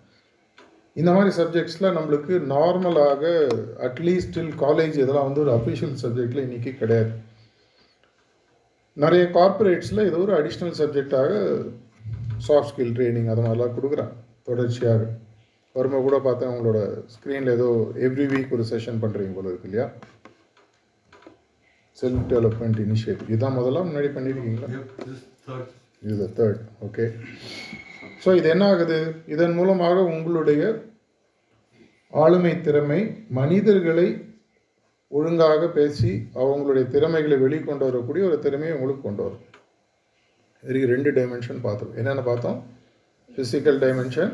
[0.94, 3.22] இந்த மாதிரி சப்ஜெக்ட்ஸில் நம்மளுக்கு நார்மலாக
[3.88, 7.12] அட்லீஸ்ட் டில் காலேஜ் இதெல்லாம் வந்து ஒரு அஃபிஷியல் சப்ஜெக்டில் இன்றைக்கி கிடையாது.
[8.92, 11.32] நிறைய கார்ப்பரேட்ஸில் இது ஒரு அடிஷ்னல் சப்ஜெக்டாக
[12.48, 14.14] சாஃப்ட் ஸ்கில் ட்ரைனிங் அது மாதிரிலாம் கொடுக்குறாங்க.
[14.42, 15.04] தொடர்ச்சியாக.
[15.76, 16.78] வரும்போது கூட பார்த்தேன் உங்களோட
[17.14, 17.68] ஸ்க்ரீனில் ஏதோ
[18.06, 19.86] எவ்ரி வீக் ஒரு செஷன் பண்ணுறீங்க போல இருக்கு இல்லையா?
[21.98, 24.68] செல்ஃப் டெவலப்மெண்ட் இனிஷியேட்டிவ் இதுதான் முதல்ல முன்னாடி பண்ணியிருக்கீங்களா.
[26.06, 27.04] இது த தேர்ட் ஓகே
[28.24, 28.98] ஸோ இது என்ன ஆகுது?
[29.34, 30.62] இதன் மூலமாக உங்களுடைய
[32.12, 33.00] ஆளுமை திறமை
[33.38, 34.08] மனிதர்களை
[35.12, 36.12] ஒழுங்காக பேசி
[36.42, 39.44] அவங்களுடைய திறமைகளை வெளிக்கொண்டு வரக்கூடிய ஒரு திறமையை உங்களுக்கு கொண்டு வரும்.
[40.64, 41.92] இதுக்கு ரெண்டு டைமென்ஷன் பார்த்தோம்.
[42.00, 42.58] என்னென்ன பார்த்தோம்?
[43.34, 44.32] ஃபிசிக்கல் டைமென்ஷன்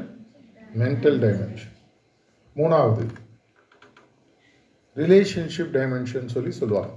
[0.78, 1.74] மென்டல் டைமென்ஷன்
[2.56, 3.04] மூணாவது.
[4.96, 6.92] ரிலேஷன்ஷிப் டைமென்ஷன் சொல்லி சொல்லுவாங்க.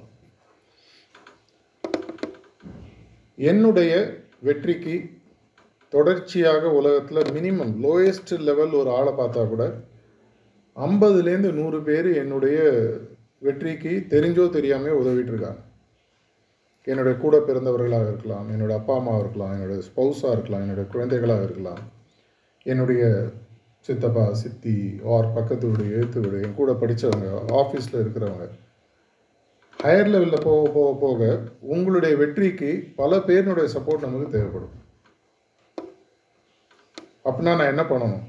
[3.35, 3.93] என்னுடைய
[4.39, 5.09] வெற்றிக்கு
[5.89, 9.65] தொடர்ச்சியாக உலகத்தில் மினிமம் லோயஸ்ட் லெவல் ஒரு ஆளை பார்த்தா கூட
[10.75, 12.59] ஐம்பதுலேருந்து நூறு பேர் என்னுடைய
[13.39, 15.63] வெற்றிக்கு தெரிஞ்சோ தெரியாமல் உதவிட்டுருக்காங்க.
[16.83, 21.79] என்னுடைய கூட பிறந்தவர்களாக இருக்கலாம் என்னுடைய அப்பா அம்மாவாக இருக்கலாம் என்னுடைய ஸ்பௌஸாக இருக்கலாம் என்னுடைய குழந்தைகளாக இருக்கலாம்
[22.63, 23.29] என்னுடைய
[23.85, 24.75] சித்தப்பா சித்தி
[25.13, 27.27] ஆர் பக்கத்து வீடு எழுத்து வீடு என் கூட படித்தவங்க
[27.59, 28.45] ஆஃபீஸில் இருக்கிறவங்க.
[29.83, 34.73] ஹையர் லெவலில் போக போக போக உங்களுடைய வெற்றிக்கு பல பேரினுடைய சப்போர்ட் நமக்கு தேவைப்படும்.
[37.23, 38.23] அப்படின்னா நான் என்ன பண்ணணும்?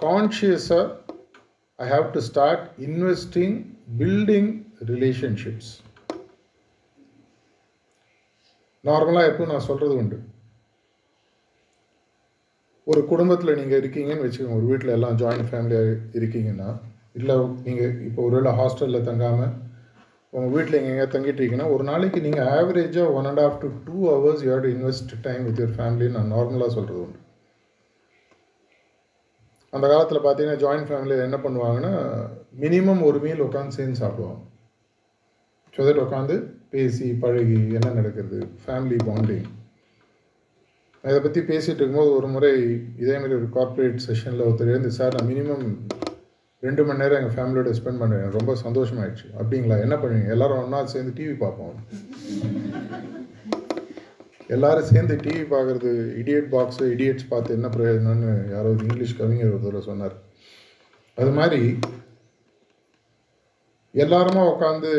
[0.00, 0.86] கான்ஷியஸாக
[1.74, 3.56] I have to start investing
[3.98, 4.50] building
[4.86, 5.72] relationships
[8.84, 10.18] நார்மலாக எப்போ நான் சொல்கிறது உண்டு.
[12.92, 16.70] ஒரு குடும்பத்தில் நீங்கள் இருக்கீங்கன்னு வச்சுக்கோங்க ஒரு வீட்டில் எல்லாம் ஜாயிண்ட் ஃபேமிலியாக இருக்கீங்கன்னா
[17.18, 17.34] இல்லை
[17.66, 19.52] நீங்கள் இப்போ ஒருவேளை ஹாஸ்டலில் தங்காமல்
[20.32, 24.42] உங்கள் வீட்டில் எங்கெங்கே தங்கிட்டு இருக்கீங்கன்னா ஒரு நாளைக்கு நீங்கள் ஆவரேஜாக one and half to two hours
[24.46, 27.18] you to invest time with your family நான் நார்மலாக சொல்கிறது உண்டு.
[29.72, 31.92] அந்த காலத்தில் பார்த்தீங்கன்னா ஜாயிண்ட் ஃபேமிலியில் என்ன பண்ணுவாங்கன்னா
[32.64, 34.40] மினிமம் ஒரு மீல் உட்காந்து சேர்ந்து சாப்பிடுவாங்க.
[35.74, 36.34] ஸோ தட் உட்காந்து
[36.74, 39.46] பேசி பழகி என்ன நடக்கிறது ஃபேமிலி பாண்டிங்
[41.04, 42.50] இதை பற்றி பேசிகிட்டு இருக்கும்போது ஒரு முறை
[43.02, 45.64] இதேமாரி ஒரு கார்ப்பரேட் செஷனில் ஒருத்தர் இருந்து சார் நான் மினிமம்
[46.62, 49.26] ரெண்டு மணி நேரம் எங்கள் ஃபேமிலியோட ஸ்பெண்ட் பண்ணுறேன் ரொம்ப சந்தோஷமாயிடுச்சு.
[49.40, 49.76] அப்படிங்களா?
[49.80, 50.28] என்ன பண்ணுவீங்க?
[50.34, 51.74] எல்லாரும் ஒன்றா சேர்ந்து டிவி பார்ப்போம்.
[54.46, 59.62] எல்லாரும் சேர்ந்து டிவி பார்க்குறது இடியட் பாக்ஸு இடியட்ஸ் பார்த்து என்ன பிரயோஜனம்னு யாரோ ஒரு இங்கிலீஷ் கவிஞர் ஒரு
[59.64, 60.16] தடவை சொன்னார்.
[61.18, 61.62] அது மாதிரி
[63.94, 64.92] எல்லாருமா உட்காந்து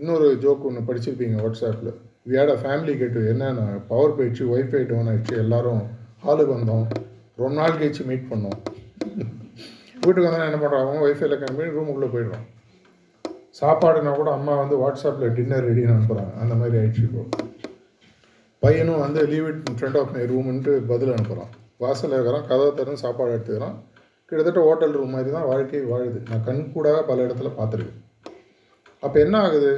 [0.00, 1.92] இன்னொரு ஜோக் ஒன்று படிச்சிருப்பீங்க வாட்ஸ்அப்பில்
[2.22, 5.82] வியாட ஃபேமிலி கேட்டு என்னென்ன பவர் போயிடுச்சு ஒய்ஃபை டவுன் ஆயிடுச்சு எல்லாரும்
[6.24, 6.84] ஹாலுக்கு வந்தோம்.
[7.36, 8.58] ரொம்ப நாள் கழிச்சு மீட் பண்ணோம்.
[10.04, 12.44] வீட்டுக்கு வந்தால் என்ன பண்ணுறாங்க ஒய்ஃபைல கிளம்பி ரூமுக்குள்ளே போயிடுறோம்.
[13.60, 17.24] சாப்பாடுனா கூட அம்மா வந்து வாட்ஸ்அப்பில் டின்னர் ரெடின்னு அனுப்புகிறாங்க அந்த மாதிரி ஆயிடுச்சு இப்போ.
[18.58, 23.34] பையனும் வந்து leave it front of my ரூம்ன்ட்டு பதில் அனுப்புகிறான் வாசலில் இருக்கிறான் கதவை திறந்து சாப்பாடு
[23.36, 23.76] எடுத்துக்கிறான்.
[24.24, 26.20] கிட்டத்தட்ட ஹோட்டல் ரூம் மாதிரி தான் வாழ்க்கை வாழுது.
[26.30, 28.00] நான் கண் கூட பல இடத்துல பார்த்துருக்கேன்.
[29.00, 29.72] அப்போ என்ன ஆகுது?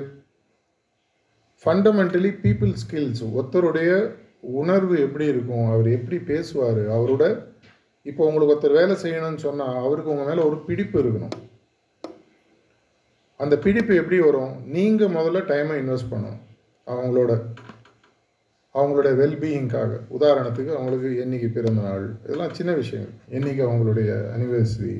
[1.62, 3.90] ஃபண்டமெண்டலி பீப்புள் ஸ்கில்ஸ் ஒருத்தருடைய
[4.60, 7.24] உணர்வு எப்படி இருக்கும் அவர் எப்படி பேசுவார் அவரோட
[8.06, 11.36] இப்போ உங்களுக்கு ஒருத்தர் வேலை செய்யணும்னு சொன்னால் அவருக்கு உங்கள் மேலே ஒரு பிடிப்பு இருக்கணும்.
[13.40, 14.52] அந்த பிடிப்பு எப்படி வரும்?
[14.76, 16.42] நீங்கள் முதல்ல டைமை இன்வெஸ்ட் பண்ணணும்.
[16.86, 17.32] அவங்களோட
[18.74, 22.06] அவங்களுடைய வெல்பீயிங்காக உதாரணத்துக்கு அவங்களுக்கு என்னைக்கு பிறந்த நாள்?
[22.24, 23.16] இதெல்லாம் சின்ன விஷயங்கள்.
[23.36, 24.96] என்னைக்கு அவங்களுடைய அனிவர்சரி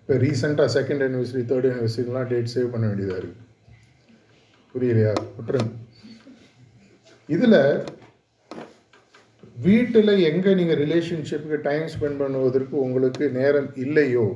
[0.00, 3.50] இப்போ ரீசெண்டாக செகண்ட் அனிவர்சரி தேர்ட் அனிவர்சரிலாம் டேட் சேவ் பண்ண வேண்டியதாக இருக்குது
[4.74, 5.14] புரியலையா?
[5.36, 5.72] விட்டுருங்க.
[7.28, 7.60] இதில்
[9.66, 14.26] வீட்டில் எங்கே நீங்கள் ரிலேஷன்ஷிப்புக்கு டைம் ஸ்பெண்ட் பண்ணுவதற்கு உங்களுக்கு நேரம் இல்லையோ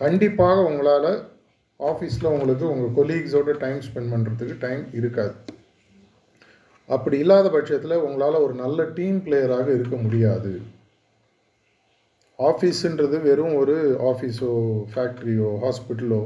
[0.00, 1.12] கண்டிப்பாக உங்களால்
[1.80, 5.34] ஆஃபீஸில் உங்களுக்கு உங்கள் கொலீக்ஸோட டைம் ஸ்பெண்ட் பண்ணுறதுக்கு டைம் இருக்காது.
[6.88, 10.52] அப்படி இல்லாத பட்சத்தில் உங்களால் ஒரு நல்ல டீம் பிளேயராக இருக்க முடியாது.
[12.38, 13.76] ஆஃபீஸுன்றது வெறும் ஒரு
[14.10, 14.50] ஆஃபீஸோ
[14.94, 16.22] ஃபேக்ட்ரியோ ஹாஸ்பிட்டலோ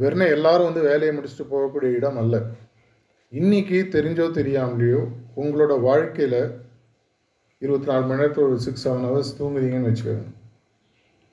[0.00, 2.36] வெறும் எல்லாரும் வந்து வேலையை முடிச்சுட்டு போகக்கூடிய இடம் அல்ல.
[3.32, 5.00] இன்றைக்கி தெரிஞ்சோ தெரியாமலையோ
[5.42, 6.40] உங்களோட வாழ்க்கையில்
[7.64, 10.26] இருபத்தி நாலு மணி நேரத்தில் ஒரு சிக்ஸ் செவன் ஹவர்ஸ் தூங்குறீங்கன்னு வச்சுக்கோங்க.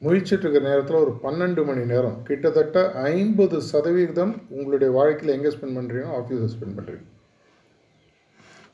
[0.01, 6.09] முழிச்சிட்டு இருக்கிற நேரத்தில் ஒரு பன்னெண்டு மணி நேரம் கிட்டத்தட்ட ஐம்பது சதவீதம் உங்களுடைய வாழ்க்கையில் எங்கே ஸ்பெண்ட் பண்ணுறீங்க
[6.19, 7.05] ஆஃபீஸில் ஸ்பெண்ட் பண்ணுறீங்க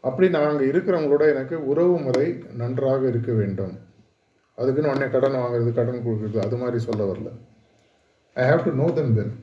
[0.08, 2.28] அப்படி நாங்கள் இருக்கிறவங்களோட எனக்கு உறவு முறை
[2.62, 3.74] நன்றாக இருக்க வேண்டும்.
[4.58, 7.30] அதுக்குன்னு உடனே கடன் வாங்குறது கடன் கொடுக்குறது அது மாதிரி சொல்ல வரல.
[8.36, 9.34] I have to know them well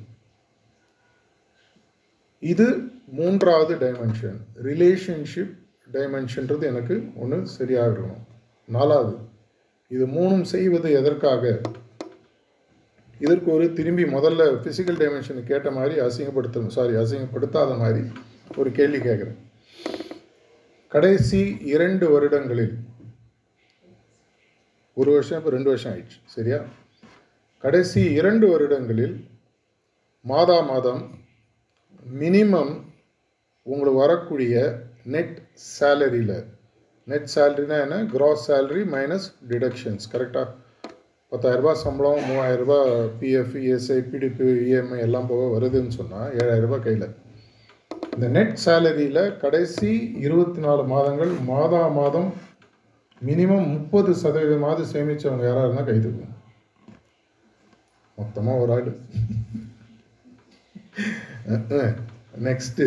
[2.42, 5.54] இது மூன்றாவது டைமென்ஷன் ரிலேஷன்ஷிப்
[5.92, 8.22] டைமென்ஷன்றது எனக்கு ஒன்று சரியாக இருக்கணும்
[8.68, 9.16] நாலாவது
[9.88, 11.60] இது மூணும் செய்வது எதற்காக?
[13.18, 18.02] இதற்கு ஒரு திரும்பி முதல்ல ஃபிசிக்கல் டைமென்ஷனை கேட்ட மாதிரி அசிங்கப்படுத்தணும் சாரி அசிங்கப்படுத்தாத மாதிரி
[18.56, 19.38] ஒரு கேள்வி கேட்குறேன்.
[20.88, 22.74] கடைசி இரண்டு வருடங்களில்
[24.94, 26.64] ஒரு வருஷம் இப்போ ரெண்டு வருஷம் ஆயிடுச்சு சரியா?
[27.58, 29.28] கடைசி இரண்டு வருடங்களில்
[30.20, 31.19] மாதா மாதம்
[32.06, 32.72] மினிமம்
[33.66, 34.54] உங்களுக்கு வரக்கூடிய
[35.14, 35.36] நெட்
[35.76, 36.38] சேலரியில்
[37.06, 37.96] நெட் சேலரினா என்ன?
[38.12, 40.48] க்ராஸ் சேலரி மைனஸ் டிடக்ஷன்ஸ் கரெக்டாக
[41.32, 42.78] பத்தாயிரரூபா சம்பளம் மூவாயிரரூபா
[43.20, 47.06] பிஎஃப் இஎஸ்ஐ பிடிபி இஎம்ஐ எல்லாம் போக வருதுன்னு சொன்னால் ஏழாயிரரூபா கையில்.
[48.14, 49.90] இந்த நெட் சேலரியில் கடைசி
[50.26, 52.30] இருபத்தி நாலு மாதங்கள் மாதா மாதம்
[53.22, 56.36] மினிமம் முப்பது சதவீதமாவது சேமிச்சவங்க யாராக இருந்தால் கைதுக்கும்
[58.18, 58.90] மொத்தமாக ஒரு ஆள்.
[62.46, 62.86] நெக்ஸ்ட்டு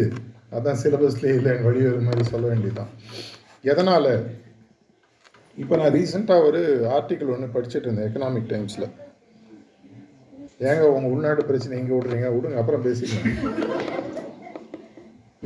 [0.56, 2.92] அதான் சிலபஸ்லேயே இல்லை வழி ஒரு மாதிரி சொல்ல வேண்டியதுதான்.
[3.72, 4.12] எதனால்?
[5.62, 6.62] இப்போ நான் ரீசெண்டாக ஒரு
[6.96, 8.88] ஆர்டிக்கிள் ஒன்று படிச்சுட்டு இருந்தேன் எக்கனாமிக் டைம்ஸில்
[10.70, 12.28] ஏங்க உங்கள் உள்நாட்டு பிரச்சனை எங்கே விடுறீங்க?
[12.36, 13.28] விடுங்க அப்புறம் பேசிக்கலாம்.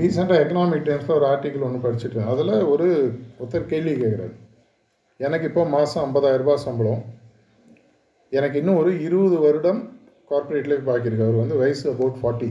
[0.02, 2.34] ரீசெண்டாக எக்கனாமிக் டைம்ஸில் ஒரு ஆர்டிக்கிள் ஒன்று படிச்சுட்டு இருந்தேன்.
[2.34, 2.88] அதில் ஒரு
[3.40, 4.36] ஒருத்தர் கேள்வி கேட்குறாரு
[5.26, 7.04] எனக்கு இப்போ மாதம் ஐம்பதாயிரம் ரூபாய் சம்பளம்.
[8.32, 9.82] எனக்கு இன்னும் ஒரு இருபது வருடம்
[10.32, 12.50] கார்ப்பரேட் லைஃப் பாக்கியிருக்கு அவர் வந்து வயசு அபவுட் ஃபார்ட்டி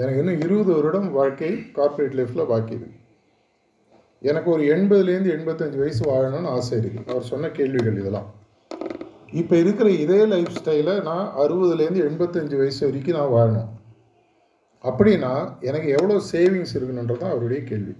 [0.00, 2.98] எனக்கு இன்னும் இருபது வருடம் வாழ்க்கை கார்ப்பரேட் லைஃப்பில் பாக்கி இருக்கு.
[4.28, 8.28] எனக்கு ஒரு எண்பதுலேருந்து எண்பத்தஞ்சு வயசு வாழணும்னு ஆசை இருக்குது அவர் சொன்ன கேள்விகள் இதெல்லாம்.
[9.40, 13.72] இப்போ இருக்கிற இதே லைஃப் ஸ்டைலை நான் அறுபதுலேருந்து எண்பத்தஞ்சு வயசு வரைக்கும் நான் வாழணும்.
[14.88, 15.32] அப்படின்னா
[15.68, 17.94] எனக்கு எவ்வளோ சேவிங்ஸ் இருக்கணுன்றது தான் அவருடைய கேள்வி.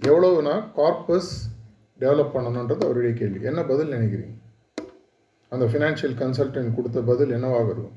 [0.00, 1.32] எவ்வளோனா கார்பஸ்
[1.98, 3.44] டெவலப் பண்ணணுன்றது அவருடைய கேள்வி.
[3.50, 4.34] என்ன பதில் நினைக்கிறீங்க?
[5.52, 7.96] அந்த ஃபினான்ஷியல் கன்சல்டன்ட் கொடுத்த பதில் என்னவாக இருக்கும்?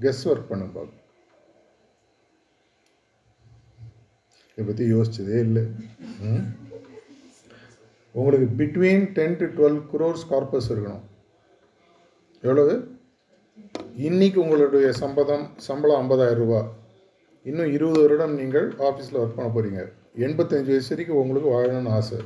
[0.00, 1.00] கெஸ் ஒர்க் பண்ணும் பார்க்கும்
[4.54, 5.62] இதை பற்றி யோசிச்சதே இல்லை.
[8.14, 11.04] உங்களுக்கு between ten to twelve crores corpus இருக்கணும்.
[12.42, 12.74] எவ்வளவு?
[14.08, 16.60] இன்னைக்கு உங்களுடைய சம்பதம் சம்பளம் ஐம்பதாயிரம் ரூபா.
[17.46, 19.80] இன்னும் இருபது வருடம் நீங்கள் ஆஃபீஸில் ஒர்க் பண்ண போகிறீங்க
[20.26, 22.18] எண்பத்தஞ்சு வயசு வரைக்கும் உங்களுக்கு வாழணும்னு ஆசை.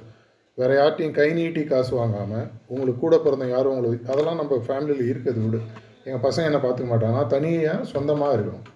[0.59, 5.41] வேறு யார்ட்டையும் கை நீட்டி காசு வாங்காமல் உங்களுக்கு கூட பிறந்த யாரும் உங்களுக்கு அதெல்லாம் நம்ம ஃபேமிலியில் இருக்கிறது
[5.45, 5.61] விடு.
[6.07, 8.67] எங்கள் பசங்க என்னை பார்த்துக்க மாட்டாங்கன்னா தனியாக சொந்தமாக இருக்கணும்.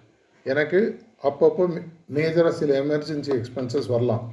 [0.45, 0.79] எனக்கு
[1.29, 1.63] அப்பப்போ
[2.17, 4.23] மேஜராக சில எமர்ஜென்சி எக்ஸ்பென்சஸ் வரலாம்.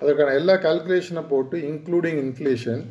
[0.00, 2.82] அதற்கான எல்லா கால்குலேஷனை போட்டு including inflation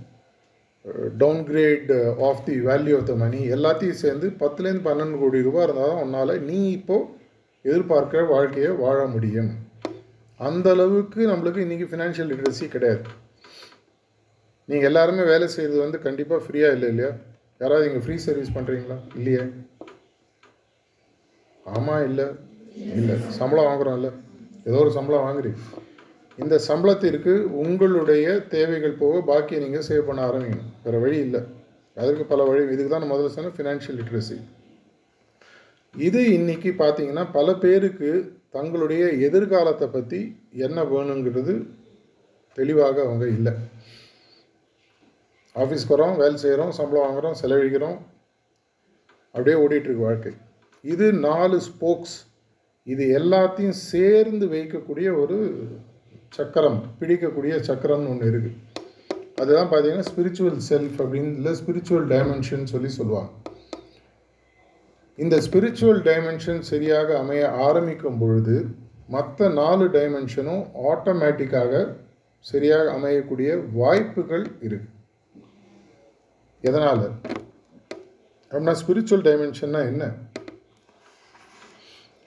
[1.21, 1.91] downgrade
[2.28, 6.34] of the value of the money எல்லாத்தையும் சேர்ந்து பத்துலேருந்து பன்னெண்டு கோடி ரூபாய் இருந்தால் தான் உன்னால்
[6.50, 7.08] நீ இப்போது
[7.65, 9.52] எதிர்பார்க்குற வாழ்க்கையை வாழ முடியும்.
[10.39, 13.04] அந்த அளவுக்கு நம்மளுக்கு இன்றைக்கி ஃபினான்ஷியல் லிட்ரஸி கிடையாது.
[14.69, 17.12] நீங்கள் எல்லாருமே வேலை செய்கிறது வந்து கண்டிப்பாக ஃப்ரீயாக இல்லை இல்லையா?
[17.62, 19.43] யாராவது இங்கே ஃப்ரீ சர்வீஸ் பண்ணுறீங்களா இல்லையே.
[21.65, 22.28] ஆமாம் இல்லை.
[22.99, 24.11] இல்லை சம்பளம் வாங்குறோம் இல்லை
[24.67, 25.61] ஏதோ ஒரு சம்பளம் வாங்குறீங்க
[26.43, 30.73] இந்த சம்பளத்திற்கு உங்களுடைய தேவைகள் போக பாக்கியை நீங்கள் சேவ் பண்ண ஆரம்பிக்கணும்.
[30.83, 31.41] வேறு வழி இல்லை.
[31.97, 34.37] அதற்கு பல வழி இதுக்கு தான் நான் முதல்ல சொன்ன ஃபினான்ஷியல் லிட்ரஸி
[35.95, 38.09] இது இன்னைக்கு பார்த்தீங்கன்னா பல பேருக்கு
[38.57, 40.19] தங்களுடைய எதிர்காலத்தை பற்றி
[40.67, 41.55] என்ன வேணுங்கிறது
[42.57, 43.53] தெளிவாக அவங்க இல்லை.
[45.55, 47.97] ஆஃபீஸ்க்கு வரோம் வேலை செய்கிறோம் சம்பளம் வாங்குகிறோம் செலவழிக்கிறோம்.
[49.35, 50.33] அப்படியே ஓடிட்டுருக்கு வாழ்க்கை.
[50.93, 52.17] இது நாலு ஸ்போக்ஸ்
[52.91, 55.38] இது எல்லாத்தையும் சேர்ந்து வைக்கக்கூடிய ஒரு
[56.38, 58.58] சக்கரம் பிடிக்கக்கூடிய சக்கரம்னு ஒன்று இருக்குது
[59.41, 63.32] அதுதான் பார்த்தீங்கன்னா ஸ்பிரிச்சுவல் செல்ஃப் அப்படின்னு இல்லை ஸ்பிரிச்சுவல் டைமென்ஷன் சொல்லி சொல்லுவாங்க.
[65.23, 68.56] இந்த ஸ்பிரிச்சுவல் டைமென்ஷன் சரியாக அமைய ஆரம்பிக்கும் பொழுது
[69.15, 71.73] மற்ற நாலு டைமென்ஷனும் ஆட்டோமேட்டிக்காக
[72.39, 74.89] சரியாக அமையக்கூடிய வாய்ப்புகள் இருக்கு.
[76.63, 77.06] எதனால்?
[78.52, 80.06] அப்படின்னா ஸ்பிரிச்சுவல் டைமென்ஷன்னா என்ன?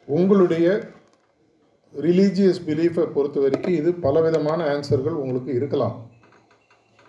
[0.09, 0.67] உங்களுடைய
[1.95, 5.97] ரிலீஜியஸ் பிலீஃபை பொறுத்த வரைக்கும் இது பலவிதமான ஆன்சர்கள் உங்களுக்கு இருக்கலாம்.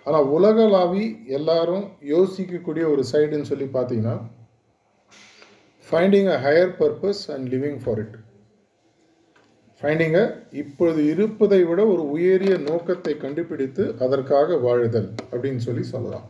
[0.06, 1.04] ஆனால் உலகளாவி
[1.38, 4.16] எல்லாரும் யோசிக்கக்கூடிய ஒரு சைடுன்னு சொல்லி பார்த்தீங்கன்னா
[5.88, 8.16] finding a higher purpose and living for it
[9.82, 10.26] finding a
[10.62, 16.28] இப்பொழுது இருப்பதை விட ஒரு உயரிய நோக்கத்தை கண்டுபிடித்து அதற்காக வாழுதல் அப்படின்னு சொல்லி சொல்லலாம்.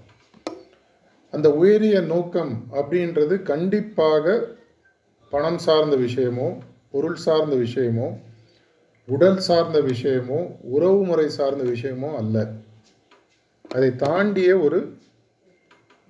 [1.34, 4.26] அந்த உயரிய நோக்கம் அப்படின்றது கண்டிப்பாக
[5.34, 6.48] பணம் சார்ந்த விஷயமோ
[6.94, 8.08] பொருள் சார்ந்த விஷயமோ
[9.08, 10.40] உடல் சார்ந்த விஷயமோ
[10.76, 12.38] உறவு முறை சார்ந்த விஷயமோ அல்ல.
[13.70, 14.80] அதை தாண்டிய ஒரு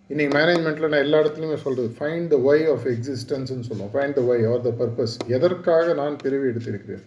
[0.10, 3.91] இன்னைக்கு மேனேஜ்மெண்ட்டில் நான் எல்லா இடத்துலையுமே சொல்கிறது ஃபைண்ட் த ஒய் ஆஃப் எக்ஸிஸ்டன்ஸ்னு சொல்லுவோம்.
[3.93, 7.05] Find the why or the purpose எதற்காக நான் பிரிவு எடுத்திருக்கிறேன்?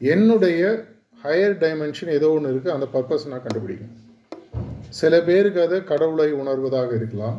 [0.00, 0.62] என்னுடைய
[1.24, 3.96] ஹையர் டைமென்ஷன் ஏதோ ஒன்று இருக்குது அந்த பர்பஸ் நான் கண்டுபிடிக்கணும்.
[5.00, 7.38] சில பேருக்கு அது கடவுளை உணர்வதாக இருக்கலாம்.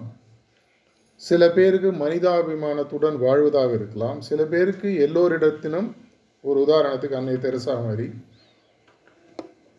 [1.28, 4.22] சில பேருக்கு மனிதாபிமானத்துடன் வாழ்வதாக இருக்கலாம்.
[4.22, 5.90] சில பேருக்கு எல்லோரிடத்திலும்
[6.42, 8.08] ஒரு உதாரணத்துக்கு அன்னை தெரசா மாதிரி.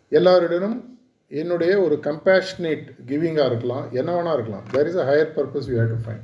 [0.09, 3.87] எல்லாரிடமும் என்னுடைய ஒரு கம்பேஷனேட் கிவிங்காக இருக்கலாம்.
[3.93, 4.67] என்ன வேணா இருக்கலாம்.
[4.71, 6.23] There is a higher purpose you have to find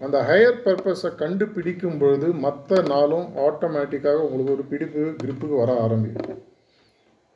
[0.00, 6.40] அந்த ஹையர் பர்பஸை கண்டுபிடிக்கும் பொழுது மற்ற நாளும் ஆட்டோமேட்டிக்காக உங்களுக்கு ஒரு பிடிப்பு கிரிப்புக்கு வர ஆரம்பிக்கும்.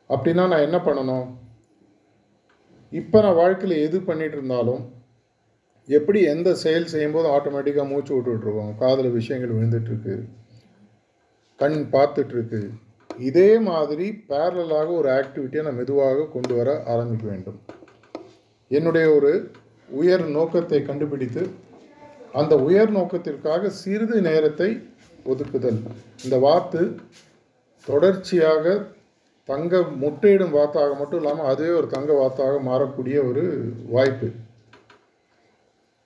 [0.09, 1.26] அப்படின்னா நான் என்ன பண்ணணும்?
[2.90, 4.83] இப்போ நான் வாழ்க்கையில் எது பண்ணிகிட்டு இருந்தாலும்
[5.96, 10.14] எப்படி எந்த செயல் செய்யும்போது ஆட்டோமேட்டிக்காக மூச்சு விட்டுட்ருக்கோம் காதில் விஷயங்கள் விழுந்துட்டுருக்கு.
[11.57, 12.61] கண் பார்த்துட்ருக்கு
[13.29, 17.59] இதே மாதிரி பேரலாக ஒரு ஆக்டிவிட்டியை நான் மெதுவாக கொண்டு வர ஆரம்பிக்க வேண்டும்.
[18.70, 19.31] என்னுடைய ஒரு
[19.88, 21.42] உயர் நோக்கத்தை கண்டுபிடித்து
[22.33, 24.68] அந்த உயர் நோக்கத்திற்காக சிறிது நேரத்தை
[25.27, 25.81] ஒதுக்குதல்.
[26.24, 26.83] இந்த வாத்து
[27.87, 28.74] தொடர்ச்சியாக
[29.48, 33.44] தங்க முட்டையிடும் வாத்தாக மட்டும் இல்லாமல் அதே ஒரு தங்க வாத்தாக மாறக்கூடிய ஒரு
[33.90, 34.29] வாய்ப்பு.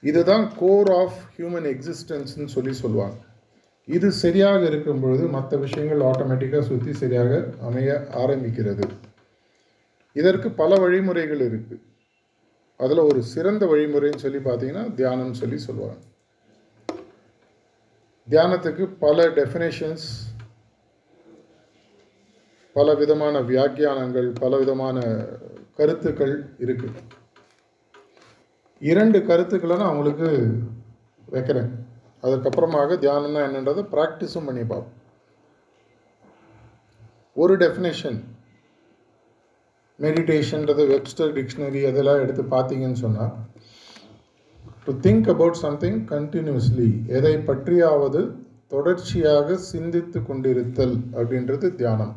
[0.03, 3.19] இதுதான் கோர் ஆஃப் ஹியூமன் எக்ஸிஸ்டன்ஸ்னு சொல்லி சொல்லுவாங்க.
[3.89, 7.31] இது சரியாக இருக்கும் பொழுது மற்ற விஷயங்கள் ஆட்டோமேட்டிக்காக சுற்றி சரியாக
[7.69, 7.91] அமைய
[8.23, 8.87] ஆரம்பிக்கிறது.
[10.17, 11.81] இதற்கு பல வழிமுறைகள் இருக்குது
[12.81, 16.01] அதில் ஒரு சிறந்த வழிமுறைன்னு சொல்லி பார்த்தீங்கன்னா தியானம் சொல்லி சொல்லுவாங்க.
[18.29, 20.07] தியானத்துக்கு பல டெஃபினேஷன்ஸ்
[22.77, 24.99] பல விதமான வியாக்கியானங்கள் பல விதமான
[25.79, 27.01] கருத்துக்கள் இருக்குது
[28.91, 30.29] இரண்டு கருத்துக்களை நான் உங்களுக்கு
[31.35, 31.71] வைக்கிறேன்.
[32.25, 34.99] அதுக்கப்புறமாக தியானம்னா என்னன்றதை ப்ராக்டிஸும் பண்ணி பார்ப்போம்.
[37.37, 38.19] ஒரு டெஃபினேஷன்
[39.99, 43.33] மெடிடேஷன்றது வெப்ஸ்டர் டிக்ஷனரி அதெல்லாம் எடுத்து பார்த்தீங்கன்னு சொன்னால்
[44.85, 48.23] to think about something continuously எதை பற்றியாவது
[48.75, 52.15] தொடர்ச்சியாக சிந்தித்து கொண்டிருத்தல் அப்படின்றது தியானம்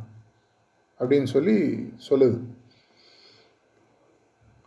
[1.00, 1.56] அப்படின்னு சொல்லி
[2.10, 2.38] சொல்லுது.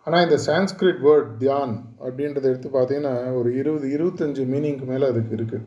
[0.09, 1.73] ஆனால் இந்த சான்ஸ்கிரிட் வேர்ட் தியான்
[2.05, 5.67] அப்படின்றத எடுத்து பார்த்தீங்கன்னா ஒரு இருபது இருபத்தஞ்சு மீனிங்க்கு மேலே அதுக்கு இருக்குது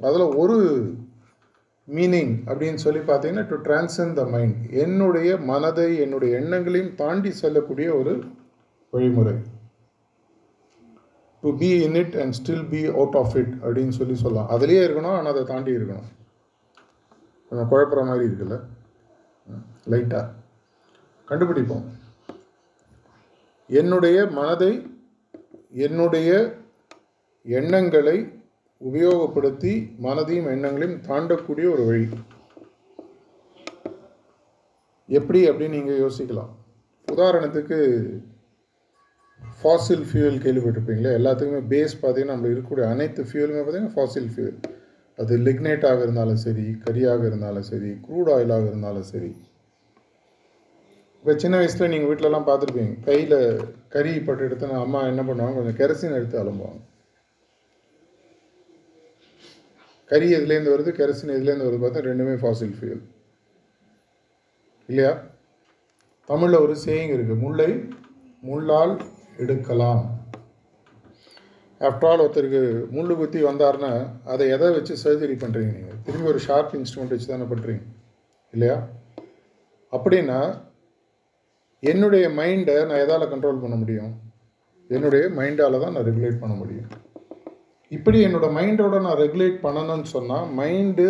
[0.00, 0.56] அதில் ஒரு
[1.88, 8.12] மீனிங் அப்படின்னு சொல்லி பார்த்தீங்கன்னா டு டிரான்சன் த மைண்ட் என்னுடைய மனதை என்னுடைய எண்ணங்களையும் தாண்டி செல்லக்கூடிய ஒரு
[8.90, 9.34] வழிமுறை.
[11.42, 14.48] To be in it and still be out of it அப்படின்னு சொல்லி சொல்லலாம்.
[14.54, 16.08] அதுலேயே இருக்கணும் ஆனால் அதை தாண்டி இருக்கணும்.
[17.48, 18.58] கொஞ்சம் குழப்புற மாதிரி இருக்குல்ல?
[19.92, 20.26] லைட்டாக
[21.28, 21.84] கண்டுபிடிப்போம்.
[23.70, 24.72] என்னுடைய மனதை
[25.72, 26.30] என்னுடைய
[27.46, 28.16] எண்ணங்களை
[28.80, 29.72] உபயோகப்படுத்தி
[30.06, 32.06] மனதையும் எண்ணங்களையும் தாண்டக்கூடிய ஒரு வழி.
[35.08, 36.52] எப்படி அப்படின்னு நீங்கள் யோசிக்கலாம்.
[37.08, 37.78] உதாரணத்துக்கு
[39.60, 44.56] ஃபாசில் ஃபியூல் கேள்விப்பட்டிருப்பீங்களே எல்லாத்துக்குமே பேஸ் பார்த்தீங்கன்னா நம்ம இருக்கக்கூடிய அனைத்து ஃபியூலுமே பார்த்தீங்கன்னா ஃபாசில் ஃபியூல்
[45.18, 49.30] அது லிக்னேட்டாக இருந்தாலும் சரி கரியாக இருந்தாலும் சரி க்ரூட் ஆயிலாக இருந்தாலும் சரி.
[51.24, 52.94] இப்போ சின்ன வயசில் நீங்கள் வீட்டிலலாம் பார்த்துருப்பீங்க.
[53.04, 53.38] கையில்
[53.92, 55.54] கறி பட்டு எடுத்து அம்மா என்ன பண்ணுவாங்க?
[55.58, 56.80] கொஞ்சம் கெரசின் எடுத்து அலம்புவாங்க.
[60.10, 60.92] கறி எதுலேருந்து வருது?
[60.98, 63.00] கெரசின் எதுலேருந்து வருது பார்த்தா ரெண்டுமே ஃபாசில் ஃபியூல்
[64.88, 65.12] இல்லையா?
[66.28, 67.70] தமிழில் ஒரு சேயிங் இருக்குது முல்லை
[68.48, 68.94] முள்ளால்
[69.44, 70.04] எடுக்கலாம்.
[71.80, 72.62] ஆஃப்டர் ஆல் ஒருத்தருக்கு
[72.98, 73.92] முள் குத்தி வந்தார்னா
[74.34, 77.82] அதை எதை வச்சு சர்ஜரி பண்ணுறீங்க நீங்கள் திரும்பி ஒரு ஷார்ப் இன்ஸ்ட்ருமெண்ட் வச்சு தானே பண்ணுறீங்க
[78.54, 78.78] இல்லையா?
[79.92, 80.38] அப்படின்னா
[81.90, 84.12] என்னுடைய மைண்டை நான் எதால் கண்ட்ரோல் பண்ண முடியும்?
[84.94, 86.88] என்னுடைய மைண்டால் தான் நான் ரெகுலேட் பண்ண முடியும்.
[87.96, 91.06] இப்படி என்னோட மைண்டோட நான் ரெகுலேட் பண்ணணும்னு சொன்னால் மைண்டு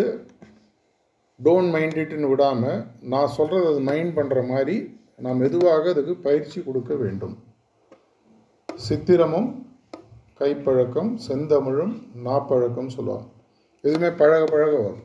[1.44, 2.80] டோன்ட் மைண்ட் இட்னு விடாமல்
[3.12, 4.76] நான் சொல்கிறது அது மைண்ட் பண்ணுற மாதிரி
[5.24, 7.34] நான் மெதுவாக அதுக்கு பயிற்சி கொடுக்க வேண்டும்.
[8.88, 9.48] சித்திரமும்
[10.40, 13.26] கைப்பழக்கம் செந்தமிழும் நாப்பழக்கம் சொல்லுவாங்க.
[13.84, 15.02] எதுவுமே பழக பழக வரும்.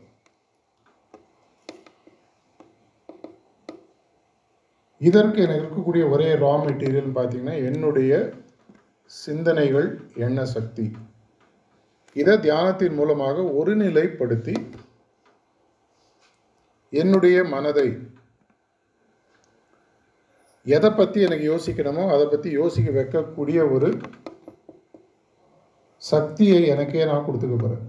[5.02, 8.14] இதற்கு எனக்கு இருக்கக்கூடிய ஒரே ரா மெட்டீரியல்னு பார்த்தீங்கன்னா என்னுடைய
[9.12, 10.86] சிந்தனைகள் எண்ண சக்தி.
[12.16, 14.56] இதை தியானத்தின் மூலமாக ஒருநிலைப்படுத்தி
[16.94, 17.88] என்னுடைய மனதை
[20.66, 23.90] எதை பற்றி எனக்கு யோசிக்கணுமோ அதை பற்றி யோசிக்க வைக்கக்கூடிய ஒரு
[26.02, 27.86] சக்தியை எனக்கே நான் கொடுத்துக்க போகிறேன்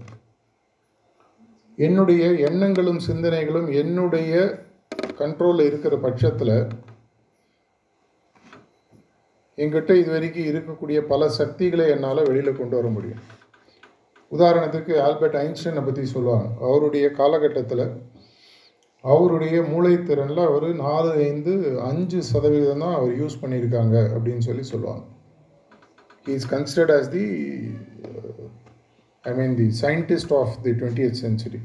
[1.77, 4.31] என்னுடைய எண்ணங்களும் சிந்தனைகளும் என்னுடைய
[5.19, 6.55] கண்ட்ரோலில் இருக்கிற பட்சத்தில்
[9.57, 13.21] எங்கிட்ட இது வரைக்கும் இருக்கக்கூடிய பல சக்திகளை என்னால் வெளியில் கொண்டு வர முடியும்.
[14.31, 16.49] உதாரணத்துக்கு ஆல்பர்ட் ஐன்ஸ்டைனை பற்றி சொல்லுவாங்க.
[16.67, 17.85] அவருடைய காலகட்டத்தில்
[19.03, 21.53] அவருடைய மூளைத்திறனில் அவர் நாலு ஐந்து
[21.89, 25.03] அஞ்சு சதவீதம் தான் அவர் யூஸ் பண்ணியிருக்காங்க அப்படின்னு சொல்லி சொல்லுவாங்க.
[26.25, 27.25] He is considered as the
[29.25, 31.61] I mean the scientist of the twenty eighth century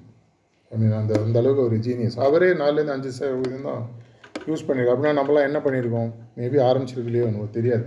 [0.73, 3.85] I mean அந்த அந்த அளவுக்கு ஒரு ஜீனியஸ் அவரே நாலுலேருந்து அஞ்சு சதவீதம் தான்
[4.51, 7.87] யூஸ் பண்ணியிருக்கோம் அப்படின்னா நம்மளாம் என்ன பண்ணியிருக்கோம் மேபி ஆரம்பிச்சிருக்கலையோ எனக்கு தெரியாது.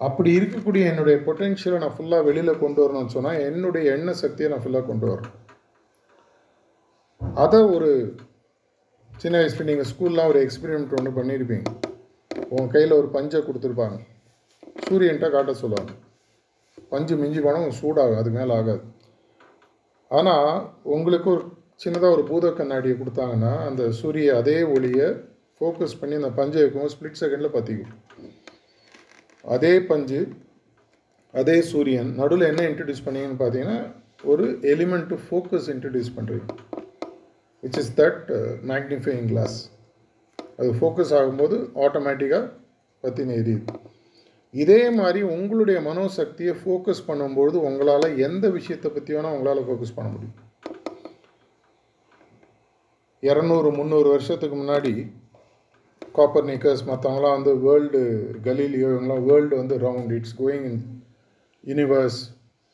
[0.00, 4.86] அப்படி இருக்கக்கூடிய என்னுடைய பொட்டென்ஷியலை நான் ஃபுல்லாக வெளியில் கொண்டு வரணும்னு சொன்னால் என்னுடைய எண்ண சக்தியை நான் ஃபுல்லாக
[4.90, 5.36] கொண்டு வரணும்.
[7.42, 7.90] அதை ஒரு
[9.22, 11.68] சின்ன வயசுல நீங்கள் ஸ்கூல்லாம் ஒரு எக்ஸ்பெரிமெண்ட் ஒன்று பண்ணியிருப்பீங்க
[12.52, 13.98] உங்கள் கையில் ஒரு பஞ்சை கொடுத்துருப்பாங்க.
[14.86, 15.92] சூரியன்ட்ட காட்ட சொல்லுவாங்க.
[16.92, 18.82] பஞ்சு மிஞ்சி போனால் சூடாகும் அது மேலே ஆகாது.
[20.10, 20.48] ஆனால்
[20.94, 21.44] உங்களுக்கு ஒரு
[21.82, 25.06] சின்னதாக ஒரு பூத கண்ணாடியை கொடுத்தாங்கன்னா அந்த சூரிய அதே ஒளியை
[25.62, 27.92] ஃபோக்கஸ் பண்ணி அந்த பஞ்சை வைக்கும் ஸ்ப்ளிட் செகண்டில் பற்றிக்கும்
[29.44, 30.20] அதே பஞ்சு
[31.34, 33.78] அதே சூரியன் நடுவில் என்ன இன்ட்ரடியூஸ் பண்ணீங்கன்னு பார்த்தீங்கன்னா
[34.24, 36.46] ஒரு எலிமெண்ட் டு ஃபோக்கஸ் இன்ட்ரடியூஸ் பண்ணுறீங்க
[37.62, 38.20] which is that
[38.62, 39.56] magnifying glass
[40.58, 41.56] அது ஃபோக்கஸ் ஆகும்போது
[41.86, 42.44] ஆட்டோமேட்டிக்காக
[43.04, 43.80] பற்றின எரியுது
[44.54, 44.90] இதே.
[44.90, 50.38] மாதிரி உங்களுடைய மனோசக்தியை ஃபோக்கஸ் பண்ணும்பொழுது உங்களால் எந்த விஷயத்தை பற்றி வேணால் உங்களால் ஃபோக்கஸ் பண்ண முடியும்.
[53.22, 54.92] இரநூறு முந்நூறு வருஷத்துக்கு முன்னாடி
[56.12, 61.02] காப்பர் நிக்கர்ஸ் மற்றவங்களாம் வந்து வேர்ல்டு கலீலியோ இவங்களாம் வேர்ல்டு வந்து round it's going in
[61.66, 62.20] universe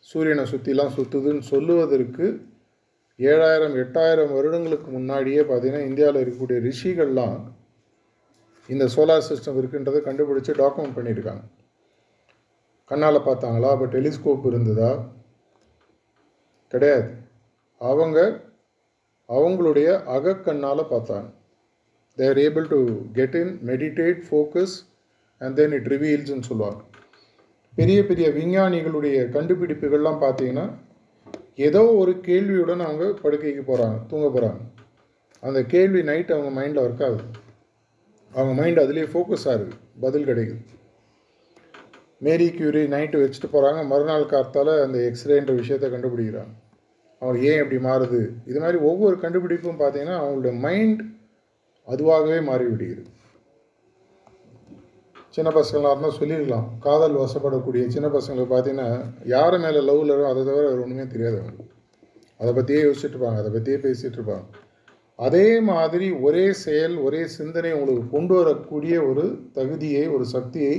[0.01, 2.47] சூரியனை சுற்றிலாம் சுற்றுதுன்னு சொல்லுவதற்கு
[3.19, 7.41] ஏழாயிரம் எட்டாயிரம் வருடங்களுக்கு முன்னாடியே பார்த்தீங்கன்னா இந்தியாவில் இருக்கக்கூடிய ரிஷிகள்லாம்
[8.69, 11.45] இந்த சோலார் சிஸ்டம் இருக்குன்றதை கண்டுபிடிச்சி டாக்குமெண்ட் பண்ணியிருக்காங்க.
[12.85, 13.71] கண்ணால் பார்த்தாங்களா?
[13.71, 15.05] அப்போ டெலிஸ்கோப் இருந்ததா?
[16.69, 17.11] கிடையாது.
[17.79, 18.41] அவங்க
[19.29, 21.37] அவங்களுடைய அகக்கண்ணால் பார்த்தாங்க.
[22.21, 22.79] They're able to
[23.19, 24.77] get in meditate focus
[25.41, 26.81] and then it ரிவீல்ஸ்ன்னு சொல்லுவாங்க.
[27.79, 30.67] பெரிய பெரிய விஞ்ஞானிகளுடைய கண்டுபிடிப்புகள்லாம் பார்த்தீங்கன்னா
[31.67, 34.61] ஏதோ ஒரு கேள்வியுடன் அவங்க படுக்கைக்கு போகிறாங்க தூங்க போகிறாங்க
[35.43, 37.25] அந்த கேள்வி நைட் அவங்க மைண்டில் ஒர்க் ஆகுது.
[38.33, 40.63] அவங்க மைண்ட் அதுலேயே ஃபோக்கஸ் ஆகுது பதில் கிடைக்குது.
[42.27, 46.53] மேரி கியூரி நைட்டு வச்சுட்டு போகிறாங்க மறுநாள் காத்தால் அந்த எக்ஸ்ரேன்ற விஷயத்தை கண்டுபிடிக்கிறாங்க.
[47.23, 48.21] அவங்க ஏன் இப்படி மாறுது?
[48.51, 51.01] இது மாதிரி ஒவ்வொரு கண்டுபிடிப்பும் பார்த்தீங்கன்னா அவங்களோட மைண்ட்
[51.89, 53.11] அதுவாகவே மாறிவிடுகிறது.
[55.37, 58.89] சின்ன பசங்களாக இருந்தால் சொல்லியிருக்கலாம் காதல் வசப்படக்கூடிய சின்ன பசங்களுக்கு பார்த்தீங்கன்னா
[59.25, 61.75] யார் மேலே லவ்வில் இருக்கோ அதை தவிர வேறு ஒன்றுமே தெரியாது அவங்களுக்கு.
[62.41, 63.41] அதை பற்றியே யோசிச்சுட்டு இருப்பாங்க.
[63.43, 64.47] அதை பற்றியே பேசிகிட்டு இருப்பாங்க.
[65.19, 70.75] அதே மாதிரி ஒரே செயல் ஒரே சிந்தனை உங்களுக்கு கொண்டு வரக்கூடிய ஒரு தகுதியை ஒரு சக்தியை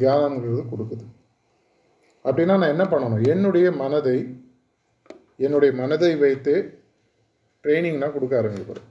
[0.00, 1.04] தியானங்கிறது கொடுக்குது.
[2.24, 3.28] அப்படின்னா நான் என்ன பண்ணணும்?
[3.28, 4.18] என்னுடைய மனதை
[5.36, 6.54] என்னுடைய மனதை வைத்து
[7.64, 8.88] ட்ரைனிங்னால் கொடுக்க ஆரம்பிக்கிறேன்